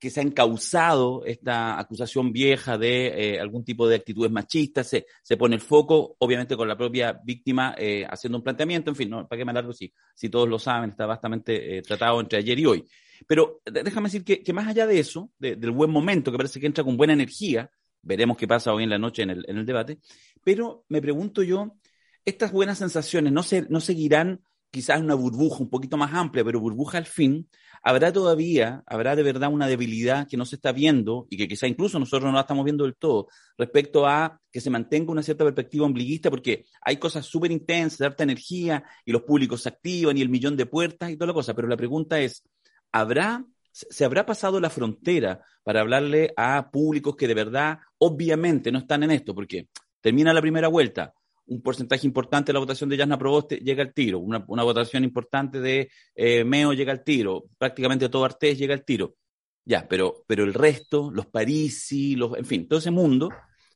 [0.00, 5.06] que se ha encausado esta acusación vieja de eh, algún tipo de actitudes machistas, se,
[5.22, 9.08] se, pone el foco, obviamente con la propia víctima eh, haciendo un planteamiento, en fin,
[9.08, 9.28] ¿no?
[9.28, 10.90] ¿para qué me alargo si, si todos lo saben?
[10.90, 12.84] Está bastante eh, tratado entre ayer y hoy.
[13.24, 16.66] Pero déjame decir que, que más allá de eso, del buen momento, que parece que
[16.66, 17.70] entra con buena energía,
[18.02, 19.98] veremos qué pasa hoy en la noche en el, en el debate,
[20.44, 21.76] pero me pregunto yo,
[22.24, 26.60] estas buenas sensaciones no, se, no seguirán quizás una burbuja un poquito más amplia, pero
[26.60, 27.48] burbuja al fin,
[27.82, 31.66] habrá todavía, habrá de verdad una debilidad que no se está viendo y que quizá
[31.66, 35.44] incluso nosotros no la estamos viendo del todo respecto a que se mantenga una cierta
[35.44, 40.22] perspectiva ombliguista porque hay cosas súper intensas, de energía y los públicos se activan y
[40.22, 41.54] el millón de puertas y toda la cosa.
[41.54, 42.44] Pero la pregunta es,
[42.92, 48.78] ¿habrá, se habrá pasado la frontera para hablarle a públicos que de verdad obviamente no
[48.78, 49.34] están en esto?
[49.34, 49.68] Porque
[50.00, 51.12] termina la primera vuelta,
[51.46, 55.60] un porcentaje importante de la votación de Yasna Proboste llega al tiro, una, votación importante
[55.60, 59.16] de eh, Meo llega al tiro, prácticamente todo Artés llega al tiro.
[59.64, 63.28] Ya, pero, pero el resto, los Parisi, los, en fin, todo ese mundo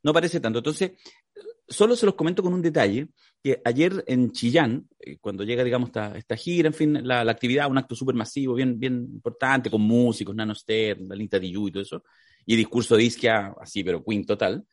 [0.02, 0.60] no parece tanto.
[0.60, 0.92] Entonces,
[1.68, 3.08] solo se los comento con un detalle,
[3.42, 7.70] que ayer en Chillán, eh, cuando llega, digamos, esta, esta gira, en fin, la, actividad,
[7.70, 11.72] un acto súper masivo, bien, bien importante, con músicos, Nano Stern, la Linta Yu y
[11.72, 12.04] todo eso,
[12.46, 14.66] y discurso de Isquia, así, pero queen total.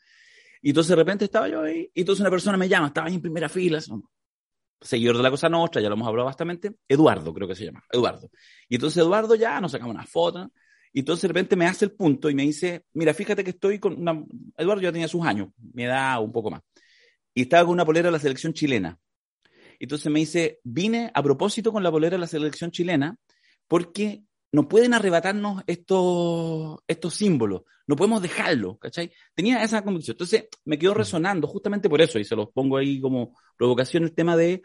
[0.62, 3.16] Y entonces de repente estaba yo ahí, y entonces una persona me llama, estaba ahí
[3.16, 3.80] en primera fila,
[4.82, 7.84] seguidor de la Cosa Nostra, ya lo hemos hablado bastante, Eduardo creo que se llama,
[7.92, 8.30] Eduardo.
[8.68, 10.52] Y entonces Eduardo ya nos sacamos una foto,
[10.92, 13.78] y entonces de repente me hace el punto y me dice, mira, fíjate que estoy
[13.80, 14.24] con una...
[14.58, 16.62] Eduardo ya tenía sus años, mi edad un poco más,
[17.34, 19.00] y estaba con una polera de la selección chilena.
[19.80, 23.16] Entonces me dice, vine a propósito con la polera de la selección chilena
[23.68, 29.12] porque no pueden arrebatarnos estos, estos símbolos, no podemos dejarlo, ¿cachai?
[29.34, 30.14] Tenía esa convicción.
[30.14, 34.14] Entonces me quedó resonando justamente por eso, y se los pongo ahí como provocación el
[34.14, 34.62] tema de,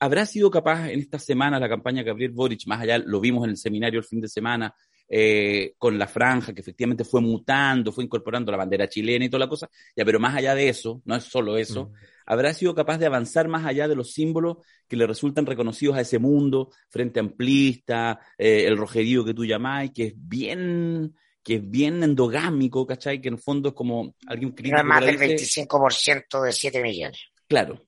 [0.00, 3.50] ¿habrá sido capaz en esta semana la campaña Gabriel Boric, más allá, lo vimos en
[3.50, 4.74] el seminario el fin de semana,
[5.08, 9.40] eh, con la franja, que efectivamente fue mutando, fue incorporando la bandera chilena y toda
[9.44, 11.92] la cosa, ya, pero más allá de eso, no es solo eso,
[12.26, 14.58] habrá sido capaz de avanzar más allá de los símbolos
[14.88, 19.90] que le resultan reconocidos a ese mundo, frente amplista, eh, el rojerío que tú llamás,
[19.94, 21.14] que es bien
[21.46, 23.20] que es bien endogámico, ¿cachai?
[23.20, 24.78] Que en el fondo es como alguien crítico.
[24.78, 27.20] No más del 25% de 7 millones.
[27.46, 27.86] Claro.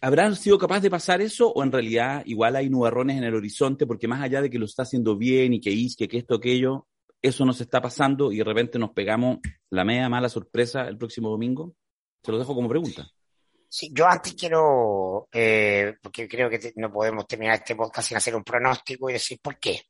[0.00, 3.86] ¿Habrá sido capaz de pasar eso o en realidad igual hay nubarrones en el horizonte
[3.86, 6.86] porque más allá de que lo está haciendo bien y que Isque, que esto, aquello,
[7.20, 9.38] eso nos está pasando y de repente nos pegamos
[9.70, 11.74] la media mala sorpresa el próximo domingo?
[12.22, 13.08] Se lo dejo como pregunta.
[13.74, 18.18] Sí, yo antes quiero, eh, porque creo que te- no podemos terminar este podcast sin
[18.18, 19.80] hacer un pronóstico y decir por qué.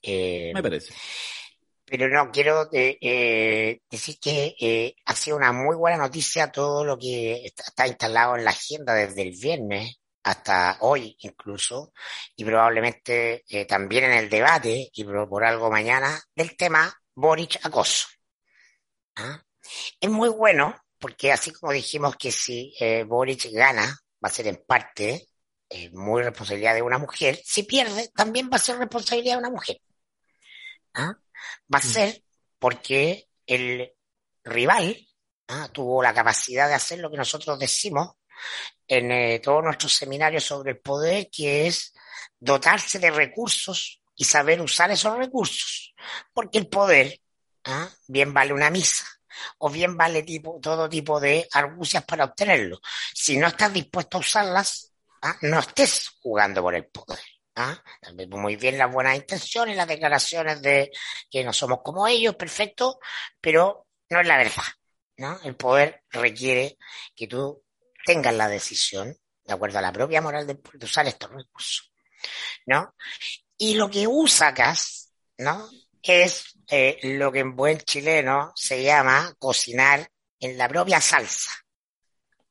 [0.00, 0.94] Eh, Me parece.
[1.84, 6.82] pero no, quiero eh, eh, decir que eh, ha sido una muy buena noticia todo
[6.82, 11.92] lo que está, está instalado en la agenda desde el viernes hasta hoy incluso,
[12.36, 17.58] y probablemente eh, también en el debate, y por, por algo mañana, del tema Boric
[17.66, 18.08] acoso.
[19.16, 19.42] ¿Ah?
[20.00, 24.46] Es muy bueno, porque así como dijimos que si eh, Boric gana, va a ser
[24.46, 25.28] en parte
[25.68, 29.50] eh, muy responsabilidad de una mujer, si pierde, también va a ser responsabilidad de una
[29.50, 29.82] mujer.
[30.94, 31.14] ¿Ah?
[31.70, 32.22] Va a ser
[32.58, 33.92] porque el
[34.44, 34.96] rival
[35.48, 35.68] ¿ah?
[35.70, 38.14] tuvo la capacidad de hacer lo que nosotros decimos
[38.88, 41.92] en eh, todos nuestros seminarios sobre el poder, que es
[42.40, 45.94] dotarse de recursos y saber usar esos recursos.
[46.32, 47.20] Porque el poder
[47.64, 47.90] ¿ah?
[48.08, 49.04] bien vale una misa
[49.58, 52.80] o bien vale tipo, todo tipo de argucias para obtenerlo.
[53.14, 54.92] Si no estás dispuesto a usarlas,
[55.22, 55.36] ¿ah?
[55.42, 57.20] no estés jugando por el poder.
[57.56, 57.76] ¿ah?
[58.28, 60.90] Muy bien las buenas intenciones, las declaraciones de
[61.30, 62.98] que no somos como ellos, perfecto,
[63.40, 64.64] pero no es la verdad.
[65.16, 65.38] ¿no?
[65.44, 66.78] El poder requiere
[67.14, 67.62] que tú
[68.04, 71.92] tengas la decisión, de acuerdo a la propia moral de, de usar estos recursos.
[72.66, 72.94] ¿no?
[73.58, 74.54] Y lo que usa
[75.38, 75.68] ¿no?
[76.02, 80.08] es eh, lo que en buen chileno se llama cocinar
[80.40, 81.50] en la propia salsa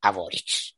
[0.02, 0.76] a Boric,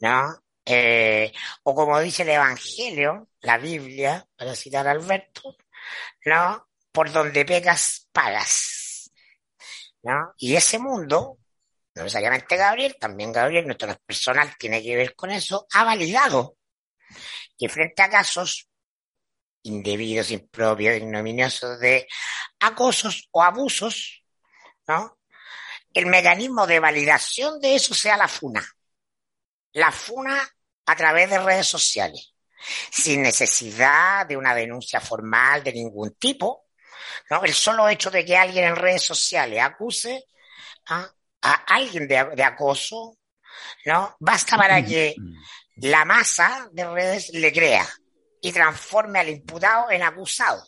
[0.00, 0.42] ¿no?
[0.64, 1.32] Eh,
[1.64, 5.56] o como dice el Evangelio, la Biblia, para citar a Alberto,
[6.24, 6.68] ¿no?
[6.92, 9.10] Por donde pegas, pagas,
[10.02, 10.34] ¿no?
[10.38, 11.38] Y ese mundo,
[11.94, 16.56] no necesariamente Gabriel, también Gabriel, nuestro personal tiene que ver con eso, ha validado
[17.58, 18.68] que frente a casos
[19.62, 22.06] indebidos, impropios, ignominiosos de
[22.60, 24.24] acosos o abusos,
[24.86, 25.18] ¿no?
[25.92, 28.66] El mecanismo de validación de eso sea la FUNA.
[29.72, 30.48] La FUNA
[30.86, 32.34] a través de redes sociales,
[32.90, 36.66] sin necesidad de una denuncia formal de ningún tipo,
[37.30, 37.44] ¿no?
[37.44, 40.24] El solo hecho de que alguien en redes sociales acuse
[40.86, 41.08] a,
[41.42, 43.18] a alguien de, de acoso,
[43.84, 44.16] ¿no?
[44.18, 45.14] Basta para que
[45.76, 47.88] la masa de redes le crea
[48.42, 50.66] y transforme al imputado en acusado,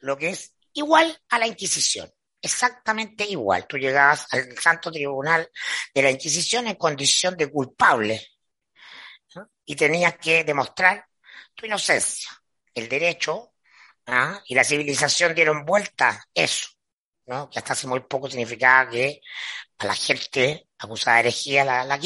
[0.00, 2.10] lo que es igual a la Inquisición,
[2.40, 3.66] exactamente igual.
[3.66, 5.50] Tú llegabas al Santo Tribunal
[5.92, 8.24] de la Inquisición en condición de culpable
[9.64, 11.04] y tenías que demostrar
[11.54, 12.30] tu inocencia.
[12.72, 13.54] El derecho
[14.06, 14.40] ¿ah?
[14.46, 16.68] y la civilización dieron vuelta eso,
[17.26, 17.50] ¿no?
[17.50, 19.20] que hasta hace muy poco significaba que
[19.78, 21.98] a la gente acusada de herejía la, la.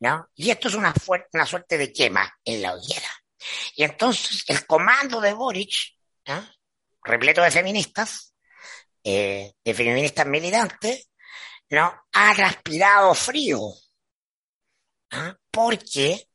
[0.00, 0.30] ¿no?
[0.34, 0.94] Y esto es una,
[1.34, 3.21] una suerte de quema en la hoguera.
[3.76, 5.72] Y entonces el comando de Boric,
[7.02, 8.34] repleto de feministas,
[9.04, 11.10] eh, de feministas militantes,
[11.70, 12.04] ¿no?
[12.12, 13.60] ha transpirado frío,
[15.50, 16.28] porque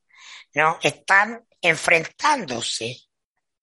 [0.54, 0.78] ¿no?
[0.82, 2.96] están enfrentándose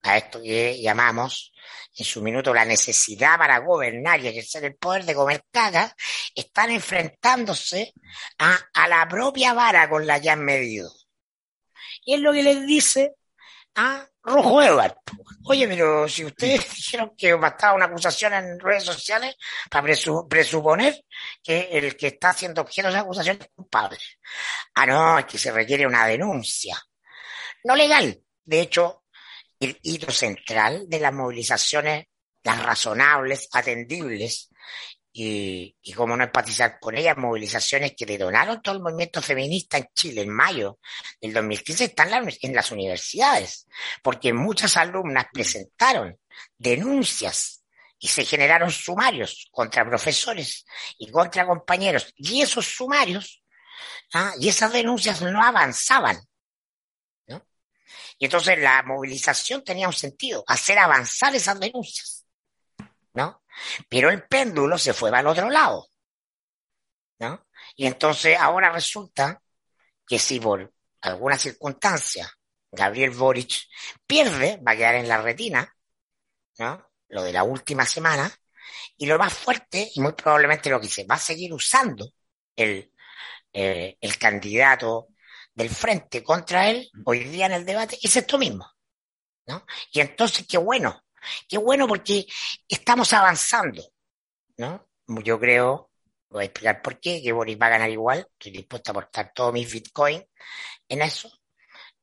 [0.01, 1.51] a esto que llamamos
[1.97, 5.93] en su minuto la necesidad para gobernar y ejercer el poder de comer cagas,
[6.35, 7.93] están enfrentándose
[8.37, 10.91] a, a la propia vara con la que han medido.
[12.03, 13.15] Y es lo que les dice
[13.75, 14.95] a Rojo Edward.
[15.43, 19.35] Oye, pero si ustedes dijeron que bastaba una acusación en redes sociales
[19.69, 21.03] para presu presuponer
[21.43, 23.97] que el que está haciendo objeto de esa acusación es culpable.
[24.73, 26.77] Ah, no, es que se requiere una denuncia.
[27.63, 28.19] No legal.
[28.43, 29.03] De hecho,
[29.59, 32.05] el hito central de las movilizaciones,
[32.43, 34.49] las razonables, atendibles,
[35.17, 39.87] y, y cómo no empatizar con ellas, movilizaciones que detonaron todo el movimiento feminista en
[39.93, 40.79] Chile en mayo
[41.21, 43.65] del 2015 están en, la, en las universidades,
[44.03, 46.19] porque muchas alumnas presentaron
[46.57, 47.63] denuncias
[47.97, 50.65] y se generaron sumarios contra profesores
[50.97, 53.41] y contra compañeros, y esos sumarios
[54.13, 54.33] ¿ah?
[54.37, 56.19] y esas denuncias no avanzaban.
[57.27, 57.41] ¿no?
[58.17, 62.25] Y entonces la movilización tenía un sentido, hacer avanzar esas denuncias.
[63.13, 63.41] ¿no?
[63.89, 65.89] Pero el péndulo se fue al otro lado.
[67.19, 67.47] ¿no?
[67.75, 69.41] Y entonces ahora resulta
[70.07, 72.29] que si por alguna circunstancia
[72.71, 73.67] Gabriel Boric
[74.05, 75.73] pierde, va a quedar en la retina,
[76.59, 76.91] ¿no?
[77.09, 78.29] Lo de la última semana,
[78.97, 82.11] y lo más fuerte, y muy probablemente lo que se va a seguir usando
[82.55, 82.91] el,
[83.53, 85.07] eh, el candidato
[85.53, 88.69] del frente contra él hoy día en el debate, es esto mismo.
[89.47, 89.65] ¿no?
[89.91, 91.04] Y entonces, qué bueno,
[91.47, 92.25] Qué bueno porque
[92.67, 93.83] estamos avanzando,
[94.57, 94.87] ¿no?
[95.23, 95.89] Yo creo
[96.29, 99.31] Voy a explicar por qué, que Boris va a ganar igual, estoy dispuesto a aportar
[99.33, 100.25] todos mis bitcoins
[100.89, 101.31] en eso,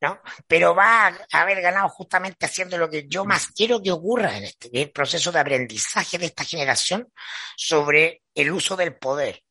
[0.00, 0.20] ¿no?
[0.46, 4.44] Pero va a haber ganado justamente haciendo lo que yo más quiero que ocurra en
[4.44, 7.12] este el proceso de aprendizaje de esta generación
[7.56, 9.42] sobre el uso del poder.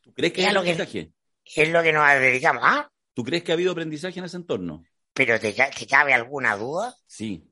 [0.00, 1.12] ¿Tú crees que hay lo que- aprendizaje?
[1.44, 2.62] Es lo que nos dedicamos.
[2.64, 2.90] ¿Ah?
[3.12, 4.82] ¿Tú crees que ha habido aprendizaje en ese entorno?
[5.12, 6.96] ¿Pero te, te cabe alguna duda?
[7.06, 7.44] Sí.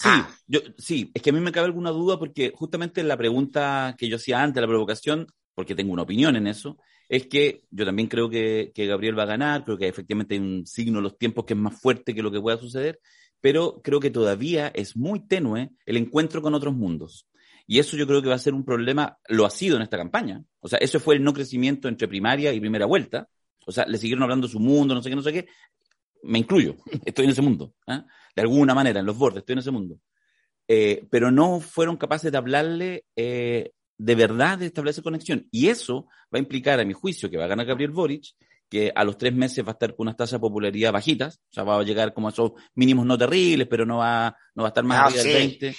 [0.00, 0.30] Sí, Ah.
[0.46, 4.08] yo, sí, es que a mí me cabe alguna duda porque justamente la pregunta que
[4.08, 8.08] yo hacía antes, la provocación, porque tengo una opinión en eso, es que yo también
[8.08, 11.18] creo que, que Gabriel va a ganar, creo que efectivamente hay un signo en los
[11.18, 13.00] tiempos que es más fuerte que lo que pueda suceder,
[13.40, 17.26] pero creo que todavía es muy tenue el encuentro con otros mundos.
[17.66, 19.96] Y eso yo creo que va a ser un problema, lo ha sido en esta
[19.96, 20.44] campaña.
[20.60, 23.28] O sea, eso fue el no crecimiento entre primaria y primera vuelta.
[23.66, 25.48] O sea, le siguieron hablando de su mundo, no sé qué, no sé qué.
[26.22, 27.74] Me incluyo, estoy en ese mundo.
[27.86, 28.04] ¿ah?
[28.34, 29.98] De alguna manera, en los bordes, estoy en ese mundo.
[30.66, 35.46] Eh, pero no fueron capaces de hablarle eh, de verdad, de establecer conexión.
[35.50, 38.34] Y eso va a implicar, a mi juicio, que va a ganar Gabriel Boric,
[38.68, 41.52] que a los tres meses va a estar con unas tasas de popularidad bajitas, o
[41.52, 44.68] sea, va a llegar como a esos mínimos no terribles, pero no va, no va
[44.68, 45.38] a estar más No, arriba del sí.
[45.38, 45.76] 20.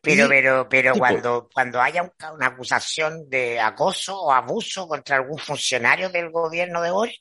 [0.00, 4.86] Pero, Y- pero, pero tipo- cuando, cuando haya un- una acusación de acoso o abuso
[4.86, 7.20] contra algún funcionario del gobierno de Boric,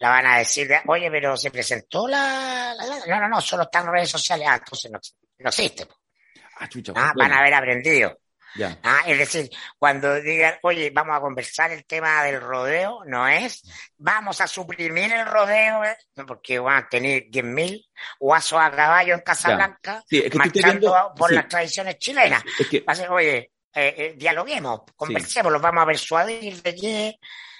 [0.00, 3.06] la van a decir, de, oye, pero se presentó la, la- la-".
[3.06, 4.48] No, no, no, solo está en redes sociales.
[4.50, 4.98] Ah, entonces no,
[5.38, 5.86] no existe.
[6.58, 8.18] Ah, chucha, Ah, van a haber aprendido.
[8.56, 8.78] Ya.
[8.82, 13.62] Ah, es decir, cuando digan, oye, vamos a conversar el tema del rodeo, no es,
[13.98, 15.96] vamos a suprimir el rodeo, ¿eh?
[16.26, 17.86] Porque van a tener 10.000
[18.18, 21.34] guasos a caballo en Casablanca, Sí, es que marchando viendo- por sí.
[21.36, 22.42] las tradiciones chilenas.
[22.58, 26.74] Es que, Va a ser, oye, eh, eh, dialoguemos, conversemos, los vamos a persuadir de
[26.74, 27.18] que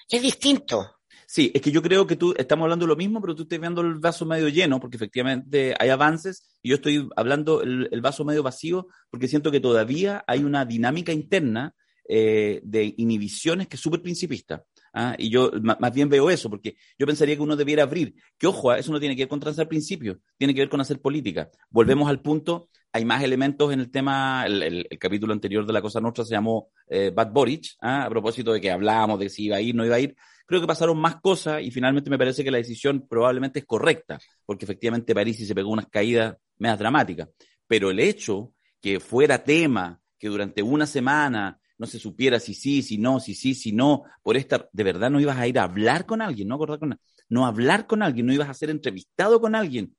[0.08, 0.95] es distinto.
[1.36, 3.60] Sí, es que yo creo que tú estamos hablando de lo mismo, pero tú estás
[3.60, 8.24] viendo el vaso medio lleno, porque efectivamente hay avances, y yo estoy hablando el, vaso
[8.24, 11.74] medio vacío, porque siento que todavía hay una dinámica interna
[12.08, 14.64] eh, de inhibiciones que es súper principista.
[14.94, 15.14] ¿ah?
[15.18, 18.70] Y yo más bien veo eso, porque yo pensaría que uno debiera abrir, que ojo,
[18.70, 21.50] ah, eso no tiene que ver con transar principios, tiene que ver con hacer política.
[21.68, 25.72] Volvemos al punto, hay más elementos en el tema, el, el- el capítulo anterior de
[25.72, 28.04] La Cosa Nostra se llamó eh, Bad Boric, ¿ah?
[28.04, 30.16] a propósito de que hablábamos de si iba a ir, no iba a ir.
[30.46, 34.18] Creo que pasaron más cosas y finalmente me parece que la decisión probablemente es correcta,
[34.44, 37.28] porque efectivamente París se pegó unas caídas medias dramáticas.
[37.66, 42.82] Pero el hecho que fuera tema, que durante una semana no se supiera si sí,
[42.82, 45.64] si no, si sí, si no, por esta, de verdad no ibas a ir a
[45.64, 49.40] hablar con alguien, no acordar con no hablar con alguien, no ibas a ser entrevistado
[49.40, 49.94] con alguien,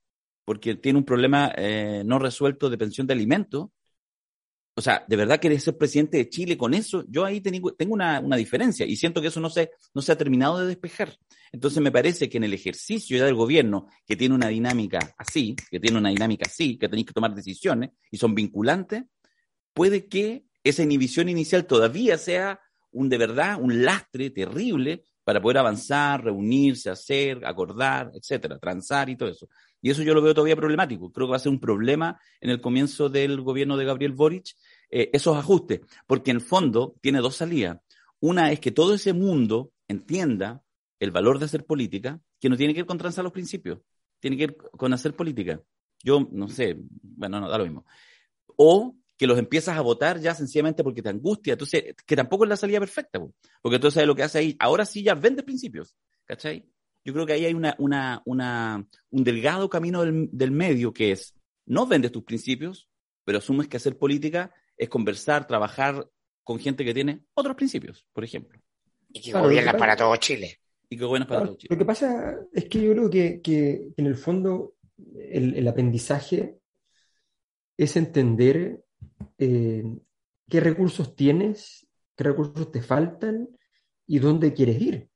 [0.48, 3.68] porque tiene un problema eh, no resuelto de pensión de alimentos.
[4.76, 7.04] O sea, ¿de verdad querés ser presidente de Chile con eso?
[7.10, 10.18] Yo ahí tengo, una, una diferencia y siento que eso no se, no se ha
[10.18, 11.18] terminado de despejar.
[11.52, 15.54] Entonces me parece que en el ejercicio ya del gobierno, que tiene una dinámica así,
[15.70, 19.04] que tiene una dinámica así, que tenéis que tomar decisiones y son vinculantes,
[19.74, 25.58] puede que esa inhibición inicial todavía sea un de verdad, un lastre terrible para poder
[25.58, 29.50] avanzar, reunirse, hacer, acordar, etcétera, transar y todo eso.
[29.88, 31.14] Y eso yo lo veo todavía problemático.
[31.14, 34.54] Creo que va a ser un problema en el comienzo del gobierno de Gabriel Boric,
[34.90, 37.80] eh, esos ajustes, porque en el fondo tiene dos salidas.
[38.20, 40.62] Una es que todo ese mundo entienda
[41.00, 43.80] el valor de hacer política, que no tiene que ver con transar los principios,
[44.20, 45.62] tiene que ver con hacer política.
[46.04, 47.86] Yo no sé, bueno, no da lo mismo.
[48.58, 51.54] O que los empiezas a votar ya sencillamente porque te angustia.
[51.54, 53.34] Entonces, que tampoco es la salida perfecta, po.
[53.62, 54.58] porque sabes lo que hace ahí.
[54.60, 55.96] Ahora sí ya vende principios,
[56.26, 56.70] ¿cachai?
[57.08, 61.14] Yo creo que ahí hay una, una, una, un delgado camino del, del medio que
[61.14, 61.34] es,
[61.66, 62.90] no vendes tus principios,
[63.24, 66.06] pero asumes que hacer política es conversar, trabajar
[66.44, 68.60] con gente que tiene otros principios, por ejemplo.
[69.14, 69.80] Y que Claro, gobierna claro.
[69.80, 70.60] para todo Chile.
[70.90, 71.70] Y que bueno es para Claro, todo Chile.
[71.74, 74.74] Lo que pasa es que yo creo que, que en el fondo
[75.16, 76.58] el, el aprendizaje
[77.78, 78.84] es entender
[79.38, 79.86] eh,
[80.50, 83.48] qué recursos tienes, qué recursos te faltan
[84.06, 85.08] y dónde quieres ir.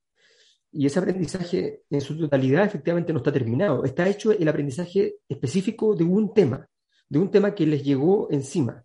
[0.74, 3.84] Y ese aprendizaje en su totalidad efectivamente no está terminado.
[3.84, 6.68] Está hecho el aprendizaje específico de un tema,
[7.10, 8.84] de un tema que les llegó encima.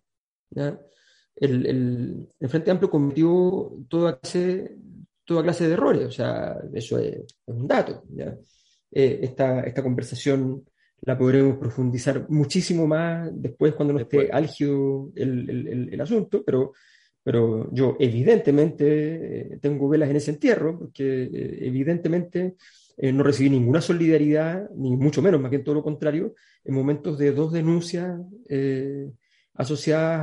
[0.49, 0.79] ¿ya?
[1.35, 4.77] El, el- el Frente Amplio cometió toda clase,
[5.23, 8.03] toda clase de errores, o sea, eso es, es un dato.
[8.09, 8.35] ¿ya?
[8.91, 10.63] Eh, esta, esta conversación
[11.01, 16.73] la podremos profundizar muchísimo más después cuando no esté álgido el- el asunto, pero,
[17.27, 18.85] pero yo evidentemente
[19.55, 22.55] eh, tengo velas en ese entierro, porque eh, evidentemente
[22.95, 27.17] eh, no recibí ninguna solidaridad, ni mucho menos, más bien todo lo contrario, en momentos
[27.17, 28.17] de dos denuncias
[29.55, 30.21] asociadas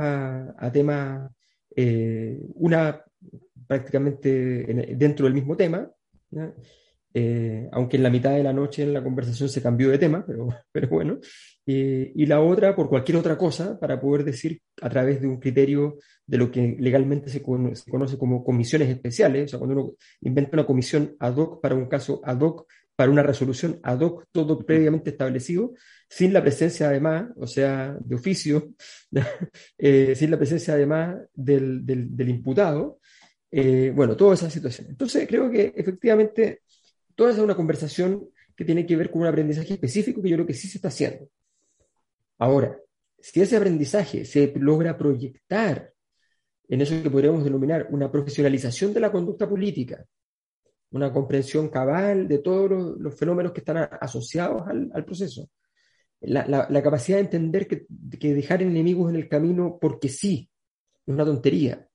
[0.57, 1.29] a, a temas,
[2.55, 3.03] una
[3.67, 5.87] prácticamente en- dentro del mismo tema,
[7.71, 10.47] aunque en la mitad de la noche en la conversación se cambió de tema, pero,
[10.71, 11.19] pero bueno,
[11.67, 15.39] eh, y la otra por cualquier otra cosa, para poder decir a través de un
[15.39, 19.93] criterio de lo que legalmente se, se conoce como comisiones especiales, o sea, cuando uno
[20.21, 24.25] inventa una comisión ad hoc para un caso ad hoc, para una resolución ad hoc,
[24.31, 25.73] todo previamente establecido,
[26.09, 28.73] sin la presencia además, o sea, de oficio,
[29.77, 32.99] eh, sin la presencia además del, del, del imputado,
[33.51, 34.87] eh, bueno, toda esa situación.
[34.89, 36.61] Entonces, creo que efectivamente
[37.15, 40.35] toda esa es una conversación que tiene que ver con un aprendizaje específico que yo
[40.35, 41.29] creo que sí se está haciendo.
[42.37, 42.77] Ahora,
[43.19, 45.91] si ese aprendizaje se logra proyectar
[46.67, 50.05] en eso que podríamos denominar una profesionalización de la conducta política,
[50.91, 55.49] una comprensión cabal de todos los, fenómenos que están asociados al, proceso,
[56.21, 57.85] la, capacidad de entender que,
[58.33, 60.49] dejar enemigos en el camino porque sí
[61.05, 61.87] es una tontería.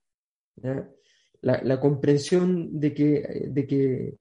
[1.40, 4.18] La, comprensión de que, de, que,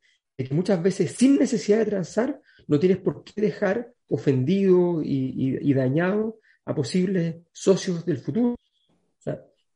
[0.51, 6.76] muchas veces sin necesidad de transar no tienes por qué dejar ofendido y, dañado a
[6.76, 8.55] posibles socios del futuro.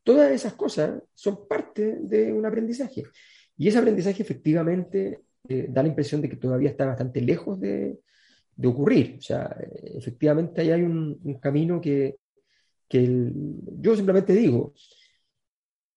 [0.02, 3.04] todas esas cosas son parte de un aprendizaje.
[3.56, 8.00] Y ese aprendizaje efectivamente eh, da la impresión de que todavía está bastante lejos de,
[8.64, 9.16] ocurrir.
[9.18, 9.56] O sea,
[9.96, 12.16] efectivamente ahí hay un, camino que,
[12.90, 14.74] yo simplemente digo,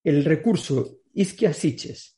[0.03, 2.17] el recurso Isquia Siches,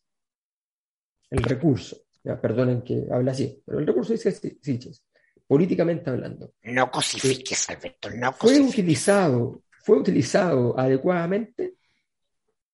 [1.30, 1.98] el recurso,
[2.42, 5.04] perdonen que hable así, pero el recurso Isquia Siches,
[5.50, 6.54] políticamente hablando.
[6.62, 11.74] No cosifiques, Alberto, no Fue utilizado, fue utilizado adecuadamente.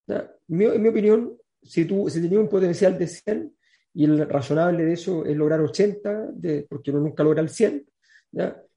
[0.08, 3.56] En mi opinión, si, tú, si tenías un potencial de 100
[3.94, 7.88] y el razonable de eso es lograr 80, de, porque uno nunca logra el 100,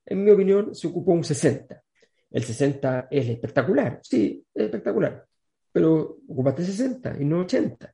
[0.07, 1.82] en mi opinión se ocupó un 60.
[2.30, 5.26] El 60 es espectacular, sí, es espectacular,
[5.72, 7.92] pero ocupaste 60 y no 80.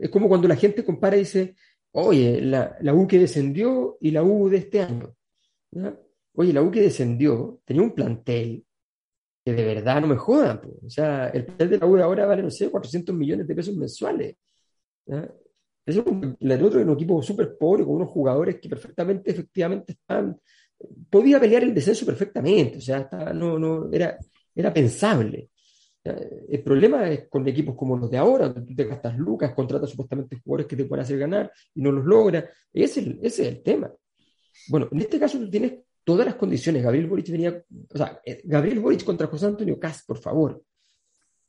[0.00, 1.54] Es como cuando la gente compara y dice,
[1.92, 5.14] oye, la, U que descendió y la U de este año.
[6.34, 8.64] Oye, la U que descendió tenía un plantel
[9.52, 10.60] de verdad no me jodan.
[10.84, 13.76] O sea, el plantel de la U ahora vale, no sé, 400 millones de pesos
[13.76, 14.36] mensuales.
[15.06, 20.38] El otro es un equipo súper pobre con unos jugadores que perfectamente, efectivamente, están.
[21.10, 24.16] Podía pelear el descenso perfectamente, o sea, no, no, era,
[24.54, 25.50] era pensable.
[26.48, 29.90] El problema es con equipos como los de ahora, donde tú te gastas lucas, contratas
[29.90, 32.44] supuestamente jugadores que te pueden hacer ganar y no los logras.
[32.72, 33.92] Ese, ese es el tema.
[34.68, 36.82] Bueno, en este caso tú tienes todas las condiciones.
[36.82, 40.62] Gabriel Boric venía, o sea, eh, Gabriel Boric contra José Antonio Cast, por favor.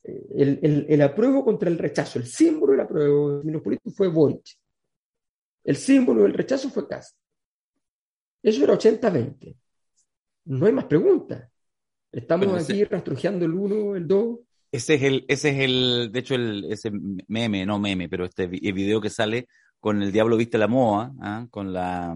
[0.04, 3.94] Eh, el, el, el, apruebo contra el rechazo, el símbolo del apruebo de los políticos
[3.96, 4.58] fue Boric.
[5.64, 7.16] El símbolo del rechazo fue Cast.
[8.42, 9.56] Eso era 80-20.
[10.46, 11.50] No hay más preguntas.
[12.12, 14.40] Estamos aquí rastrujeando el 1, el 2.
[14.72, 16.92] Ese es el, ese es el, de hecho, el, ese
[17.28, 19.48] meme, no meme, pero este video que sale
[19.80, 21.48] con el Diablo Viste la Moa, ¿ah?
[21.50, 22.16] con la,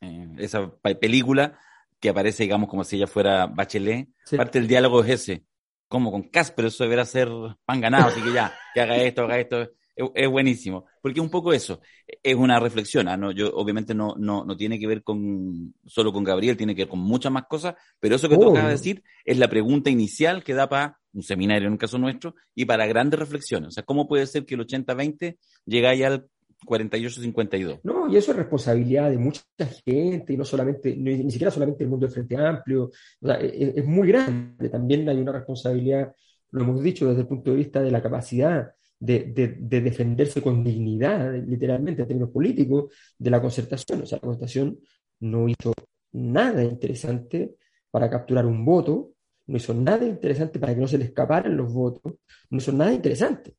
[0.00, 0.70] eh, esa
[1.00, 1.58] película,
[2.00, 4.08] que aparece, digamos, como si ella fuera Bachelet.
[4.36, 5.44] Parte del diálogo es ese,
[5.88, 7.28] como con Casper, eso deberá ser
[7.64, 9.70] pan ganado, así que ya, que haga esto, haga esto.
[10.14, 13.16] Es, buenísimo, porque un poco eso, es una reflexión, ¿ah?
[13.16, 13.32] ¿no?
[13.32, 16.88] Yo, obviamente no, no, no tiene que ver con solo con Gabriel, tiene que ver
[16.88, 20.44] con muchas más cosas, pero eso que tú acabas de decir es la pregunta inicial
[20.44, 23.68] que da para un seminario en un caso nuestro y para grandes reflexiones.
[23.68, 26.28] O sea, ¿cómo puede ser que el 80-20 llegue al
[26.66, 27.80] 48-52.
[27.84, 29.42] No, y eso es responsabilidad de mucha
[29.84, 32.90] gente, y no solamente, ni, siquiera solamente el mundo del Frente Amplio,
[33.22, 34.68] e, e, es, muy grande.
[34.68, 36.12] También hay una responsabilidad,
[36.50, 41.32] lo hemos dicho, desde el punto de vista de la capacidad de, defenderse con dignidad,
[41.46, 44.02] literalmente, en términos políticos, de la concertación.
[44.02, 44.78] O sea, la concertación
[45.20, 45.72] no hizo
[46.12, 47.56] nada interesante
[47.90, 49.12] para capturar un voto,
[49.48, 52.14] no hizo nada interesante para que no se le escaparan los votos,
[52.50, 53.54] no hizo nada interesante.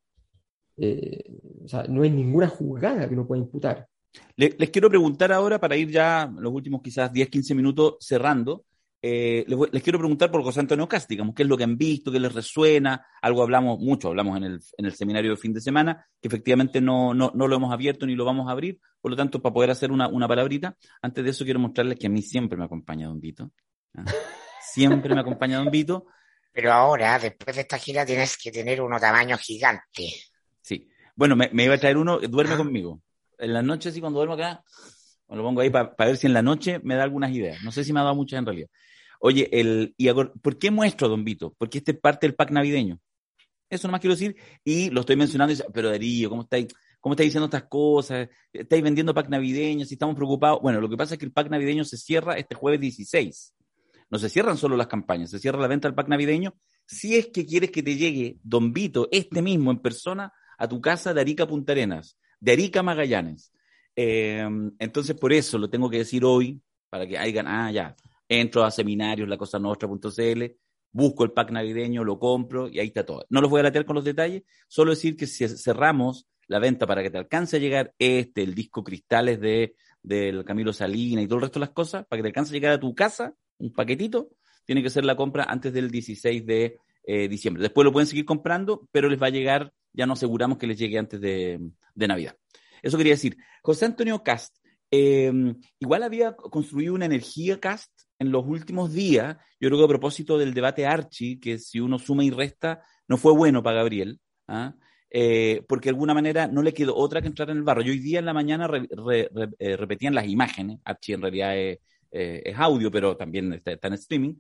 [0.78, 1.24] Eh,
[1.66, 3.88] o sea, no hay ninguna juzgada que no pueda imputar.
[4.38, 8.66] les quiero preguntar ahora, para ir ya los últimos quizás 10, 15 minutos cerrando,
[9.02, 12.12] eh, les, quiero preguntar por José Antonio Cast, digamos, qué es lo que han visto,
[12.12, 15.62] qué les resuena, algo hablamos, mucho hablamos en el, en el seminario de fin de
[15.62, 19.12] semana, que efectivamente no, no, no, lo hemos abierto ni lo vamos a abrir, por
[19.12, 22.10] lo tanto, para poder hacer una, una palabrita, antes de eso quiero mostrarles que a
[22.10, 23.52] mí siempre me acompaña Don Vito.
[23.96, 24.04] ¿ah?
[24.62, 26.06] Siempre me acompaña Don Vito.
[26.52, 30.14] Pero ahora, después de esta gira, tienes que tener uno tamaño gigante.
[30.62, 30.90] Sí.
[31.16, 33.02] Bueno, me, iba a traer uno, duerme conmigo.
[33.38, 34.64] En las noches, sí, cuando duermo acá,
[35.28, 37.62] me lo pongo ahí para ver si en la noche me da algunas ideas.
[37.64, 38.70] No sé si me ha dado muchas en realidad.
[39.20, 41.54] Oye, el, y ¿por qué muestro a Don Vito?
[41.58, 43.00] Porque este es parte del pack navideño.
[43.70, 44.36] Eso nomás quiero decir.
[44.64, 46.68] Y lo estoy mencionando y dice, pero Darío, ¿cómo estáis?
[47.00, 48.28] ¿Cómo estáis diciendo estas cosas?
[48.52, 49.86] ¿Estáis vendiendo pack navideño?
[49.86, 50.60] Si estamos preocupados.
[50.62, 53.54] Bueno, lo que pasa es que el pack navideño se cierra este jueves 16.
[54.10, 56.56] No se cierran solo las campañas, se cierra la venta del pack navideño.
[56.86, 60.82] Si es que quieres que te llegue Don Vito, este mismo en persona, a tu
[60.82, 63.52] casa de Arica Punta Arenas, de Arica Magallanes.
[63.96, 64.48] Eh,
[64.80, 67.96] entonces, por eso lo tengo que decir hoy, para que hagan, ah, ya,
[68.28, 70.44] entro a seminarios, la cosa nostra.cl,
[70.92, 73.26] busco el pack navideño, lo compro y ahí está todo.
[73.30, 76.88] No los voy a latear con los detalles, solo decir que si cerramos la venta
[76.88, 81.28] para que te alcance a llegar este, el disco Cristales de del Camilo Salina y
[81.28, 83.36] todo el resto de las cosas, para que te alcance a llegar a tu casa,
[83.60, 84.30] un paquetito,
[84.66, 87.64] tiene que ser la compra antes del 16 de eh, diciembre.
[87.64, 90.78] Después lo pueden seguir comprando, pero les va a llegar, ya nos aseguramos que les
[90.78, 91.60] llegue antes de,
[91.96, 92.36] Navidad.
[92.82, 93.38] Eso quería decir.
[93.62, 94.58] José Antonio Cast,
[94.92, 95.32] eh,
[95.80, 100.38] igual había construido una energía Cast en los últimos días, yo creo que a propósito
[100.38, 104.20] del debate Archie, que si uno suma y resta, no fue bueno para Gabriel.
[104.48, 104.76] ¿ah?
[105.10, 107.82] Eh, porque de alguna manera no le quedó otra que entrar en el barro.
[107.82, 108.70] Yo hoy día en la mañana
[109.12, 111.80] eh, repetían las imágenes, Archie en realidad es,
[112.12, 114.36] eh, audio, pero también está, en streaming,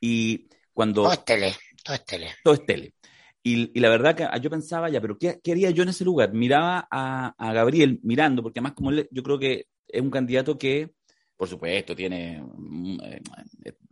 [0.00, 1.02] y cuando...
[1.02, 2.30] Todo es tele, todo es tele.
[2.42, 2.94] Todo es tele.
[3.42, 6.32] Y, la verdad que yo pensaba ya, pero ¿qué, haría yo en ese lugar?
[6.32, 10.92] Miraba a, Gabriel mirando, porque además como él, yo creo que es un candidato que,
[11.36, 12.98] por supuesto, tiene mm,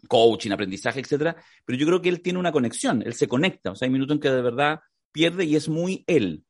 [0.08, 3.74] coaching, aprendizaje, etcétera, pero yo creo que él tiene una conexión, él se conecta, o
[3.74, 4.80] sea, hay minutos en que de verdad
[5.12, 6.44] pierde y es muy él.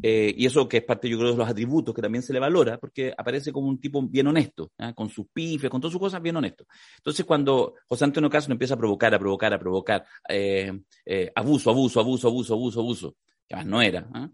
[0.00, 2.38] Eh, y eso que es parte, yo creo, de los atributos que también se le
[2.38, 4.92] valora, porque aparece como un tipo bien honesto, ¿ah?
[4.92, 6.66] con sus pifes, con todas sus cosas, bien honesto.
[6.98, 10.72] Entonces, cuando José Antonio Castro empieza a provocar, a provocar, a provocar, eh,
[11.04, 13.16] eh, abuso, abuso, abuso, abuso, abuso, abuso,
[13.48, 14.08] que más no era.
[14.14, 14.30] ¿ah?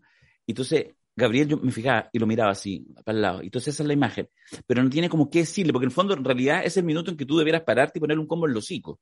[0.46, 0.86] Entonces,
[1.16, 3.40] Gabriel, yo me fijaba y lo miraba así, para el lado.
[3.40, 4.28] Entonces, esa es la imagen.
[4.66, 7.10] Pero no tiene como qué decirle, porque en el fondo, en realidad, es el minuto
[7.10, 9.00] en que tú debieras pararte y ponerle un combo en los hocico.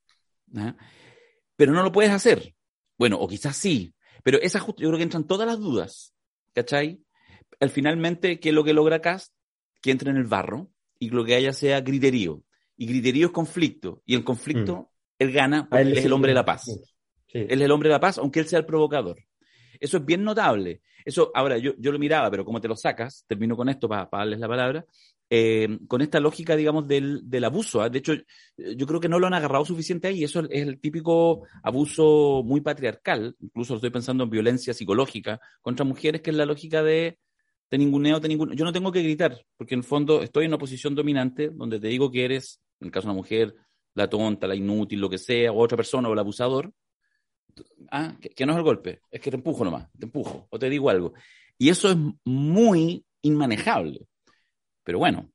[0.57, 0.77] ¿ah?
[1.57, 2.55] Pero no lo puedes hacer.
[2.99, 3.93] Bueno, o quizás sí,
[4.23, 6.15] pero esa yo creo que entran todas las dudas,
[6.55, 7.03] ¿cachai?
[7.61, 9.33] Al finalmente, ¿qué es lo que logra Cast?
[9.81, 12.43] Que entre en el barro y lo que haya sea griterío.
[12.77, 14.03] Y griterío es conflicto.
[14.07, 14.87] Y el conflicto, mm.
[15.19, 16.65] él gana porque él es el hombre de la paz.
[17.29, 19.19] Él es el hombre de la paz, aunque él sea el provocador.
[19.81, 20.83] Eso es bien notable.
[21.05, 24.09] Eso, ahora, yo, yo lo miraba, pero como te lo sacas, termino con esto para,
[24.09, 24.87] para darles la palabra,
[25.35, 27.81] eh, con esta lógica, digamos, del, del abuso.
[27.81, 27.89] ¿ah?
[27.89, 28.13] De hecho,
[28.59, 30.23] yo creo que no lo han agarrado suficiente ahí.
[30.23, 33.35] Eso es el típico abuso muy patriarcal.
[33.41, 37.19] Incluso estoy pensando en violencia psicológica contra mujeres, que es la lógica de
[37.71, 38.55] te ninguneo, te ninguneo.
[38.55, 41.81] Yo no tengo que gritar, porque en el fondo estoy en una posición dominante donde
[41.81, 43.55] te digo que eres, en el caso de una mujer,
[43.95, 46.71] la tonta, la inútil, lo que sea, o otra persona, o el abusador.
[47.91, 50.59] Ah, que, que no es el golpe, es que te empujo nomás, te empujo, o
[50.59, 51.15] te digo algo.
[51.57, 54.07] Y eso es muy inmanejable.
[54.85, 55.31] Pero bueno,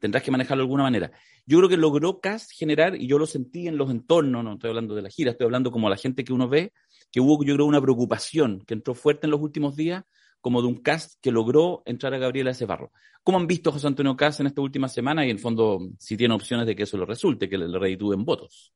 [0.00, 1.12] tendrás que manejarlo de alguna manera.
[1.46, 4.70] Yo creo que logró Cast generar, y yo lo sentí en los entornos, no estoy
[4.70, 6.72] hablando de la gira, estoy hablando como la gente que uno ve,
[7.10, 10.04] que hubo, yo creo, una preocupación que entró fuerte en los últimos días,
[10.40, 12.92] como de un cast que logró entrar a Gabriela ese barro.
[13.22, 16.34] ¿Cómo han visto José Antonio Cast en esta última semana y en fondo si tiene
[16.34, 18.74] opciones de que eso lo resulte, que le, le en votos?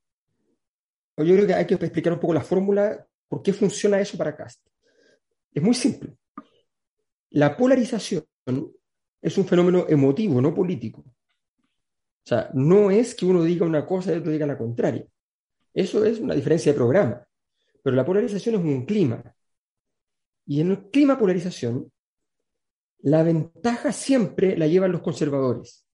[1.17, 4.35] Yo creo que hay que explicar un poco la fórmula, por qué funciona eso para
[4.35, 4.65] Cast.
[5.53, 6.15] Es muy simple.
[7.29, 8.25] La polarización
[9.21, 11.01] es un fenómeno emotivo, no político.
[11.01, 15.05] O sea, no es que uno diga una cosa y otro diga la contraria.
[15.73, 17.25] Eso es una diferencia de programa.
[17.83, 19.35] Pero la polarización es un clima.
[20.45, 21.91] Y en el clima polarización,
[22.99, 25.85] la ventaja siempre la llevan los conservadores.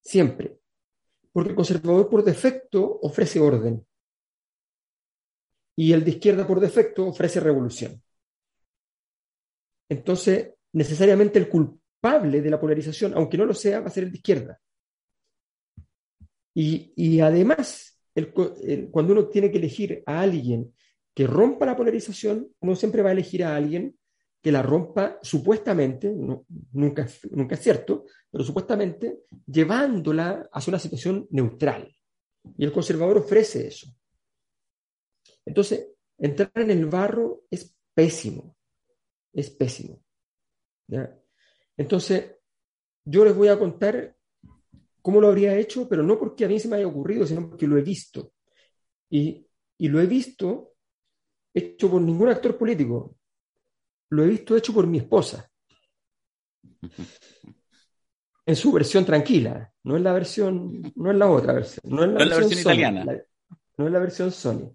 [0.00, 0.58] Siempre.
[1.32, 3.86] Porque el conservador por defecto ofrece orden.
[5.76, 8.02] Y el de izquierda por defecto ofrece revolución.
[9.88, 14.10] Entonces, necesariamente el culpable de la polarización, aunque no lo sea, va a ser el
[14.10, 14.60] de izquierda.
[16.54, 17.98] Y, además,
[18.90, 20.74] cuando uno tiene que elegir a alguien
[21.14, 23.96] que rompa la polarización, uno siempre va a elegir a alguien
[24.42, 26.12] que la rompa supuestamente,
[26.72, 31.94] nunca, nunca es cierto, pero supuestamente llevándola hacia una situación neutral.
[32.58, 33.86] Y el conservador ofrece eso.
[35.46, 35.86] Entonces,
[36.18, 38.56] entrar en el barro es pésimo,
[39.32, 40.02] es pésimo.
[40.88, 41.21] ¿ya?
[41.82, 42.36] Entonces,
[43.04, 44.16] yo les voy a contar
[45.00, 47.66] cómo lo habría hecho, pero no porque a mí se me haya ocurrido, sino porque
[47.66, 48.34] lo he visto.
[49.10, 50.74] Y, lo he visto
[51.52, 53.16] hecho por ningún actor político.
[54.10, 55.50] Lo he visto hecho por mi esposa.
[58.44, 62.10] En su versión tranquila, no es la versión, no es la otra versión, no es
[62.28, 63.04] la, versión, italiana.
[63.76, 64.74] no es la versión Sony,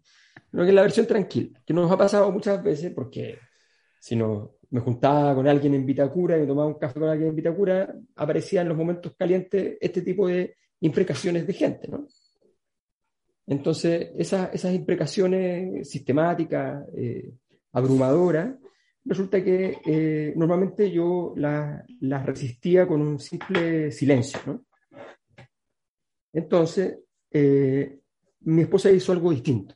[0.53, 3.37] no es la versión tranquila, que nos ha pasado muchas veces porque
[3.99, 7.29] si no, me juntaba con alguien en Vitacura y me tomaba un café con alguien
[7.29, 12.07] en Vitacura, aparecían en los momentos calientes este tipo de imprecaciones de gente, ¿no?
[13.45, 17.31] Entonces, esas, esas imprecaciones sistemáticas, eh,
[17.71, 18.55] abrumadoras,
[19.05, 24.65] resulta que eh, normalmente yo las resistía con un simple silencio, ¿no?
[26.33, 26.99] Entonces,
[27.31, 27.99] eh,
[28.41, 29.75] mi esposa hizo algo distinto.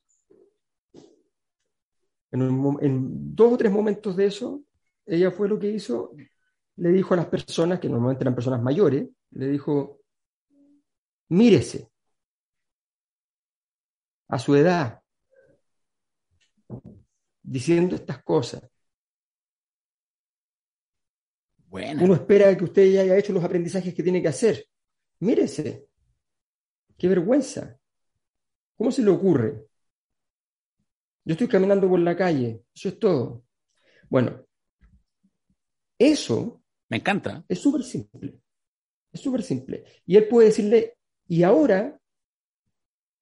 [2.31, 4.61] En, dos o tres momentos de eso,
[5.05, 6.13] ella fue lo que hizo,
[6.77, 10.01] le dijo a las personas, que normalmente eran personas mayores, le dijo,
[11.29, 11.89] mírese
[14.27, 15.01] a su edad,
[17.41, 18.63] diciendo estas cosas.
[21.67, 22.03] Bueno.
[22.03, 24.65] Uno espera que usted ya haya hecho los aprendizajes que tiene que hacer.
[25.19, 25.87] Mírese.
[26.97, 27.77] Qué vergüenza.
[28.75, 29.67] ¿Cómo se le ocurre?
[31.23, 32.63] Yo estoy caminando por la calle.
[32.73, 33.45] Eso es todo.
[34.09, 34.45] Bueno,
[36.09, 37.43] eso Me encanta.
[37.47, 38.39] es súper simple.
[39.13, 39.85] Es súper simple.
[40.05, 40.97] Y él puede decirle,
[41.27, 41.99] y ahora,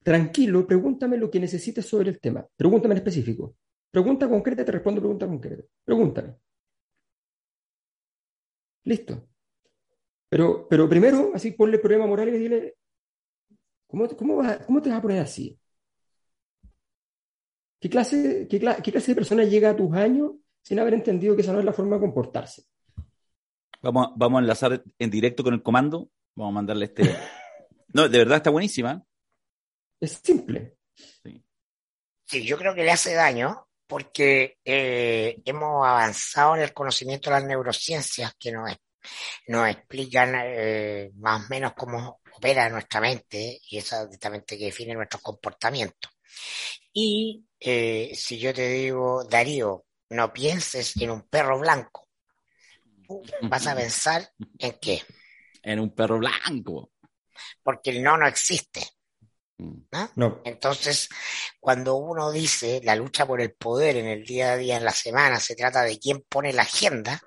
[0.03, 2.45] tranquilo, pregúntame lo que necesites sobre el tema.
[2.55, 3.55] Pregúntame en específico.
[3.91, 5.63] Pregunta concreta, te respondo pregunta concreta.
[5.86, 6.36] Pregúntame.
[8.84, 9.13] Listo.
[10.32, 12.75] Pero, pero primero, así ponle el problema moral y dile,
[13.88, 15.59] ¿cómo, cómo, vas cómo te vas a poner así?
[17.82, 21.36] ¿Qué clase, qué, cla- qué clase de persona llega a tus años sin haber entendido
[21.36, 22.63] que esa no es la forma de comportarse?
[23.82, 26.09] Vamos, a- vamos a enlazar en directo con el comando.
[26.36, 27.03] Vamos a mandarle este.
[27.91, 29.03] No, de verdad está buenísima.
[29.99, 30.77] Es simple.
[32.25, 37.38] Sí, yo creo que le hace daño porque eh, hemos avanzado en el conocimiento de
[37.38, 38.69] las neurociencias que nos,
[39.47, 44.65] nos explican eh, más o menos cómo opera nuestra mente y esa es mente que
[44.65, 46.11] define nuestros comportamientos.
[46.93, 52.09] Y eh, si yo te digo, Darío, no pienses en un perro blanco,
[53.41, 55.03] vas a pensar en qué,
[55.64, 56.91] En un perro blanco.
[57.64, 58.82] porque el no no existe.
[59.57, 59.82] Mm.
[59.91, 60.12] ¿no?
[60.16, 60.41] No.
[60.45, 61.10] Entonces,
[61.60, 64.91] cuando uno dice la lucha por el poder en el día a día, en la
[64.91, 67.22] semana, se trata de quién pone la agenda,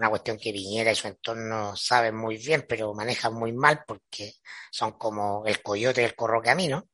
[0.00, 4.36] una cuestión que Piñera y su entorno saben muy bien, pero manejan muy mal porque
[4.70, 6.88] son como el coyote del corrocamino,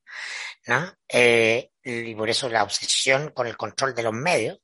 [0.67, 0.93] ¿no?
[1.09, 4.59] Eh, y por eso la obsesión con el control de los medios,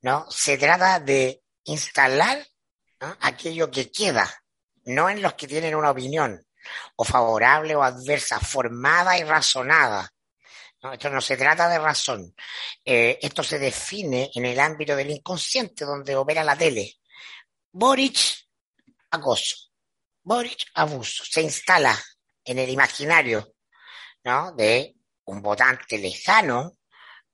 [0.00, 0.26] ¿no?
[0.30, 2.42] Se trata de instalar
[3.20, 4.28] aquello que queda,
[4.84, 6.44] no en los que tienen una opinión,
[6.96, 10.10] o favorable o adversa, formada y razonada.
[10.92, 12.34] Esto no se trata de razón.
[12.84, 16.96] Eh, esto se define en el ámbito del inconsciente, donde opera la tele.
[17.72, 18.18] Boric,
[19.10, 19.56] acoso.
[20.22, 21.24] Boric, abuso.
[21.24, 21.98] Se instala
[22.44, 23.54] en el imaginario
[24.24, 24.52] ¿no?
[24.52, 24.94] de
[25.24, 26.76] un votante lejano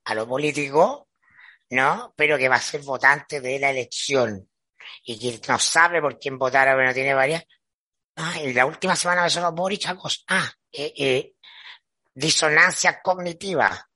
[0.05, 1.09] a lo político,
[1.71, 2.15] ¿no?
[2.17, 4.49] Pero que va a ser votante de la elección
[5.05, 7.45] y que no sabe por quién votar que no tiene varias.
[8.17, 9.87] Ah, en la última semana me sonó Boric.
[10.29, 11.33] Ah, eh, eh,
[12.15, 13.87] disonancia cognitiva.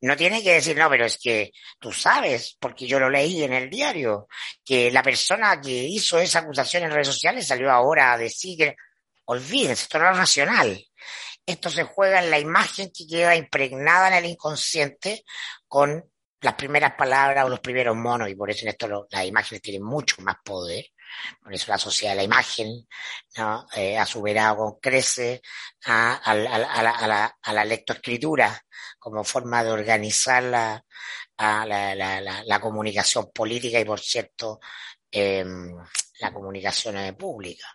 [0.00, 3.52] No tiene que decir, no, pero es que tú sabes, porque yo lo leí en
[3.52, 4.28] el diario,
[4.64, 8.76] que la persona que hizo esa acusación en redes sociales salió ahora a decir que,
[9.24, 10.84] olvídense, esto no es racional.
[11.44, 15.24] Esto se juega en la imagen que queda impregnada en el inconsciente
[15.66, 16.04] con
[16.40, 19.82] las primeras palabras o los primeros monos, y por eso en esto las imágenes tienen
[19.82, 20.86] mucho más poder.
[21.42, 22.86] Por eso la sociedad de la imagen
[23.38, 23.66] ¿no?
[23.74, 25.40] Eh, ha superado con crece
[25.86, 28.62] a, a, a, la, la, la lectoescritura
[28.98, 30.84] como forma de organizar la,
[31.38, 34.60] la, comunicación política y, por cierto,
[35.10, 35.44] eh,
[36.20, 37.66] la comunicación pública.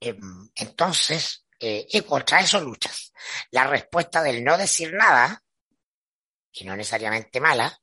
[0.00, 0.16] Eh,
[0.54, 3.12] entonces, eh, y contra eso luchas.
[3.50, 5.42] La respuesta del no decir nada,
[6.52, 7.78] que no es necesariamente mala,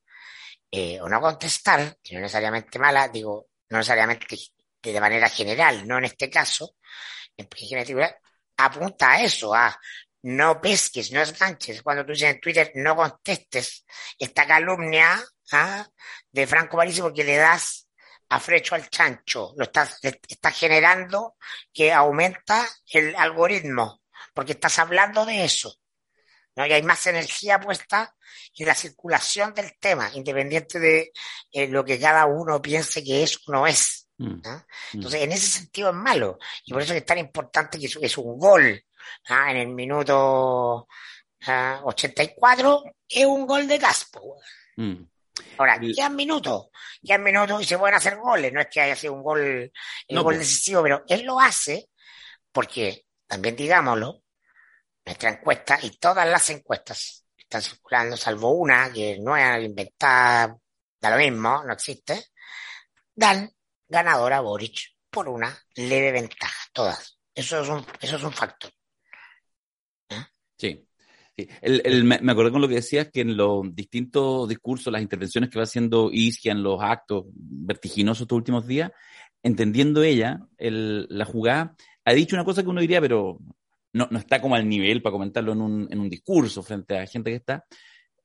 [0.72, 4.26] eh, o no contestar, que no es necesariamente mala, digo, no necesariamente
[4.82, 6.76] de manera general, no en este caso,
[7.38, 7.48] en
[8.58, 9.78] apunta a eso, a
[10.24, 11.82] no pesques, no esganches.
[11.82, 13.86] Cuando tú dices en Twitter, no contestes
[14.18, 15.20] esta calumnia
[15.52, 15.88] ¿ah?
[16.32, 17.88] de Franco Parisi porque le das
[18.30, 21.36] a frecho al chancho, lo estás, estás generando
[21.74, 24.02] que aumenta el algoritmo,
[24.34, 25.81] porque estás hablando de eso.
[26.56, 26.66] ¿No?
[26.66, 28.16] Y hay más energía puesta
[28.58, 31.12] en la circulación del tema, independiente de
[31.52, 34.08] eh, lo que cada uno piense que es o no es.
[34.18, 34.66] ¿no?
[34.94, 36.38] Entonces, en ese sentido es malo.
[36.66, 38.84] Y por eso es tan importante que es, un gol
[39.30, 40.88] en el minuto
[41.48, 41.82] ¿ah?
[41.84, 44.38] 84, es un gol de Caspo.
[44.76, 45.04] Mm.
[45.58, 46.68] Ahora, quedan minutos,
[47.04, 48.54] quedan minutos y se pueden hacer goles.
[48.54, 49.72] No es que haya sido un gol, el
[50.16, 51.90] No, gol decisivo, pero él lo hace
[52.52, 54.21] porque, también digámoslo,
[55.06, 60.56] nuestra encuesta y todas las encuestas están circulando, salvo una que no es inventada,
[61.00, 62.28] da lo mismo, no existe,
[63.14, 63.52] dan
[63.88, 67.20] ganadora a Boric por una leve ventaja, todas.
[67.34, 68.72] Eso es un, eso es factor.
[70.58, 70.88] Sí.
[71.36, 71.50] sí.
[71.62, 75.02] El, el, me, me acordé con lo que decías que en los distintos discursos, las
[75.02, 78.92] intervenciones que va haciendo Isquia en los actos vertiginosos estos últimos días,
[79.44, 81.76] entendiendo ella el, la jugada,
[82.06, 83.40] ha dicho una cosa que uno diría, pero
[83.94, 87.08] no, no está como al nivel para comentarlo en un, en un discurso frente a
[87.08, 87.66] gente que está.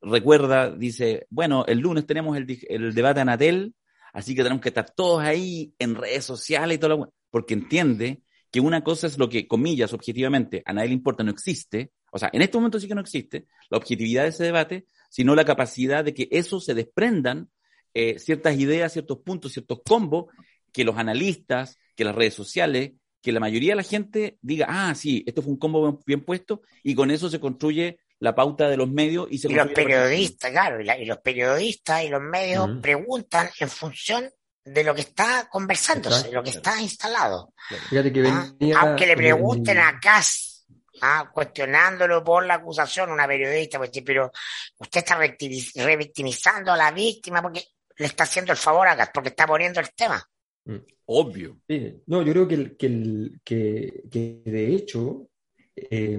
[0.00, 3.74] Recuerda, dice, bueno, el lunes tenemos el, el debate Anatel,
[4.16, 8.22] Así que tenemos que estar todos ahí en redes sociales y todo lo porque entiende
[8.50, 11.92] que una cosa es lo que, comillas, objetivamente, a nadie le importa, no existe.
[12.10, 15.34] O sea, en este momento sí que no existe la objetividad de ese debate, sino
[15.34, 17.50] la capacidad de que eso se desprendan
[17.92, 20.32] eh, ciertas ideas, ciertos puntos, ciertos combos,
[20.72, 22.92] que los analistas, que las redes sociales,
[23.26, 26.62] que la mayoría de la gente diga, ah, sí, esto fue un combo bien puesto,
[26.84, 30.52] y con eso se construye la pauta de los medios y se y los periodistas,
[30.52, 34.30] claro, y, los periodistas y los medios preguntan en función
[34.64, 37.52] de lo que está conversándose, lo que está instalado.
[37.72, 40.64] Ah, aunque le pregunten a Cass,
[41.02, 44.30] ah, cuestionándolo por la acusación, una periodista, pues, pero
[44.78, 47.64] usted está revictimizando a la víctima porque
[47.96, 50.24] le está haciendo el favor a Cass, porque está poniendo el tema.
[50.66, 50.76] Mm.
[51.06, 51.60] Obvio.
[52.06, 55.28] No, yo creo que, que, que, que de hecho,
[55.74, 56.18] eh,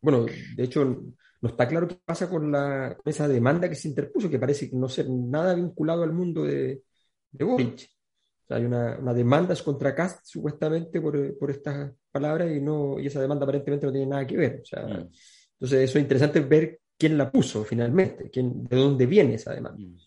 [0.00, 0.26] bueno,
[0.56, 4.30] de hecho, no está claro qué pasa con, la, con esa demanda que se interpuso,
[4.30, 6.82] que parece no ser nada vinculado al mundo de,
[7.30, 7.88] de Boric.
[8.48, 13.44] hay una, demanda contra Cast supuestamente por, por, estas palabras y, no, y esa demanda
[13.44, 14.60] aparentemente no tiene nada que ver.
[14.62, 15.10] O sea, mm.
[15.60, 19.78] Entonces eso es interesante ver quién la puso finalmente, quién, de dónde viene esa demanda.
[19.78, 19.98] Mm.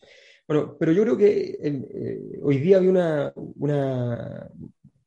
[0.48, 4.50] Bueno, pero yo creo que eh, hoy día había una, una,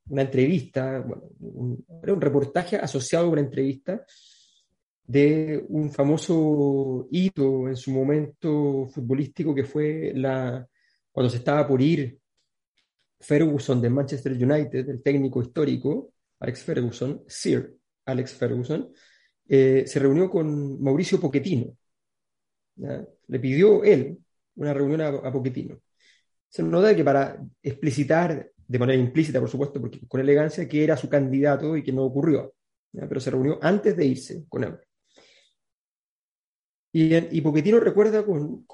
[0.09, 4.05] una entrevista, bueno, un, un, reportaje asociado a una entrevista
[5.07, 10.67] de un famoso hito en su momento futbolístico que fue la,
[11.13, 12.19] cuando se estaba por ir
[13.21, 17.77] Ferguson de Manchester United, el técnico histórico, Alex Ferguson, Sir
[18.07, 18.93] Alex Ferguson,
[19.49, 21.77] eh, se reunió con Mauricio Pochettino.
[22.77, 24.19] Le pidió él
[24.57, 25.81] una reunión a, Pochettino.
[26.49, 30.85] Se nos da que para explicitar, de manera implícita, por supuesto, porque con elegancia, que
[30.85, 32.55] era su candidato y que no ocurrió.
[32.93, 34.77] Pero se reunió antes de irse con él.
[36.93, 37.41] Y, y
[37.79, 38.65] recuerda con,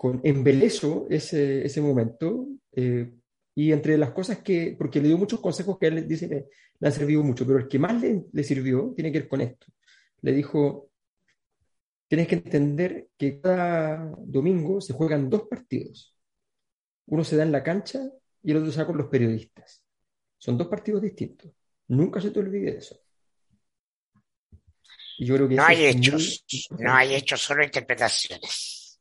[0.00, 2.48] con embeleso ese, ese momento.
[2.72, 3.12] Eh,
[3.54, 6.46] y entre las cosas que, porque le dio muchos consejos que él dice que
[6.78, 9.42] le han servido mucho, pero el que más le, le sirvió tiene que ver con
[9.42, 9.66] esto.
[10.22, 10.89] Le dijo,
[12.10, 16.12] tienes que entender que cada domingo se juegan dos partidos.
[17.06, 18.00] Uno se da en la cancha
[18.42, 19.84] y el otro se da con los periodistas.
[20.36, 21.52] Son dos partidos distintos.
[21.86, 23.00] Nunca se te olvide de eso.
[25.18, 28.98] Y yo creo que no hay hechos, no hay hechos, solo interpretaciones.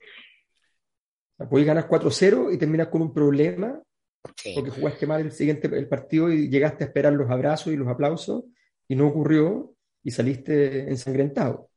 [1.49, 3.81] Puedes ganar 4-0 y terminas con un problema
[4.21, 7.87] porque jugaste mal el siguiente el partido y llegaste a esperar los abrazos y los
[7.87, 8.43] aplausos
[8.87, 11.68] y no ocurrió y saliste ensangrentado.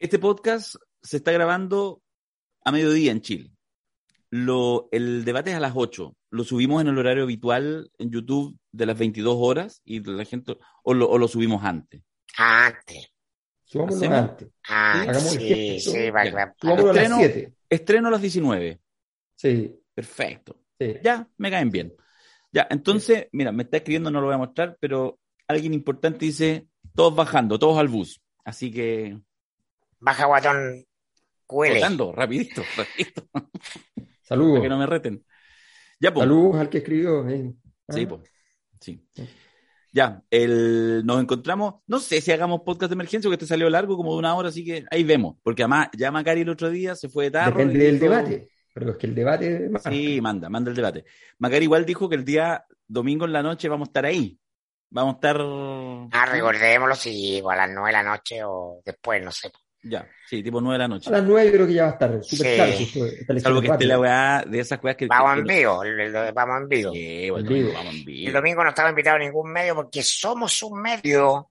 [0.00, 2.02] Este podcast se está grabando
[2.64, 3.50] a mediodía en Chile.
[4.30, 6.16] Lo, el debate es a las 8.
[6.30, 10.56] Lo subimos en el horario habitual en YouTube de las 22 horas y la gente
[10.84, 12.00] o lo, o lo subimos antes.
[12.38, 13.12] Antes.
[13.64, 14.48] Subámoslo antes.
[14.66, 17.54] Ah, Hagamos sí, sí, va, Subámoslo a las 7.
[17.68, 18.80] Estreno a las 19.
[19.36, 19.76] Sí.
[19.94, 20.62] Perfecto.
[21.02, 21.92] Ya, me caen bien.
[22.50, 26.68] Ya, entonces, mira, me está escribiendo, no lo voy a mostrar, pero alguien importante dice,
[26.94, 28.22] todos bajando, todos al bus.
[28.44, 29.20] Así que...
[30.00, 30.84] Baja guatón
[31.46, 31.80] cuele.
[31.80, 33.26] Rapidito, rapidito.
[34.22, 34.52] Saludos.
[34.54, 35.24] Para que no me reten.
[36.00, 36.24] Ya, pues.
[36.24, 37.28] Saludos al que escribió.
[37.28, 37.52] Eh.
[37.88, 38.22] Sí, pues.
[38.80, 39.06] Sí.
[39.92, 43.96] Ya, el, nos encontramos, no sé si hagamos podcast de emergencia, porque este salió largo,
[43.96, 45.36] como de una hora, así que ahí vemos.
[45.42, 47.50] Porque además, ya Macari el otro día se fue de tarde.
[47.50, 49.68] Depende del debate, pero es que el debate...
[49.88, 51.04] Sí, manda, manda el debate.
[51.38, 54.38] Macari igual dijo que el día domingo en la noche vamos a estar ahí.
[54.90, 55.36] Vamos a estar...
[56.12, 59.50] Ah, recordémoslo si a las nueve de la noche o después, no sé.
[59.82, 61.08] Ya, sí, tipo nueve de la noche.
[61.08, 63.40] A las nueve creo que ya va a estar súper claro.
[63.40, 65.06] Salvo que esté la weá de esas weas que.
[65.06, 65.82] Vamos en vivo,
[66.34, 66.92] vamos en vivo.
[66.92, 67.72] Sí, bueno, vivo.
[67.72, 68.28] vamos en vivo.
[68.28, 71.50] El domingo no estaba invitado a ningún medio porque somos un medio.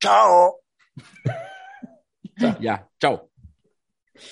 [0.00, 0.60] Chao.
[2.60, 3.27] ya, chao.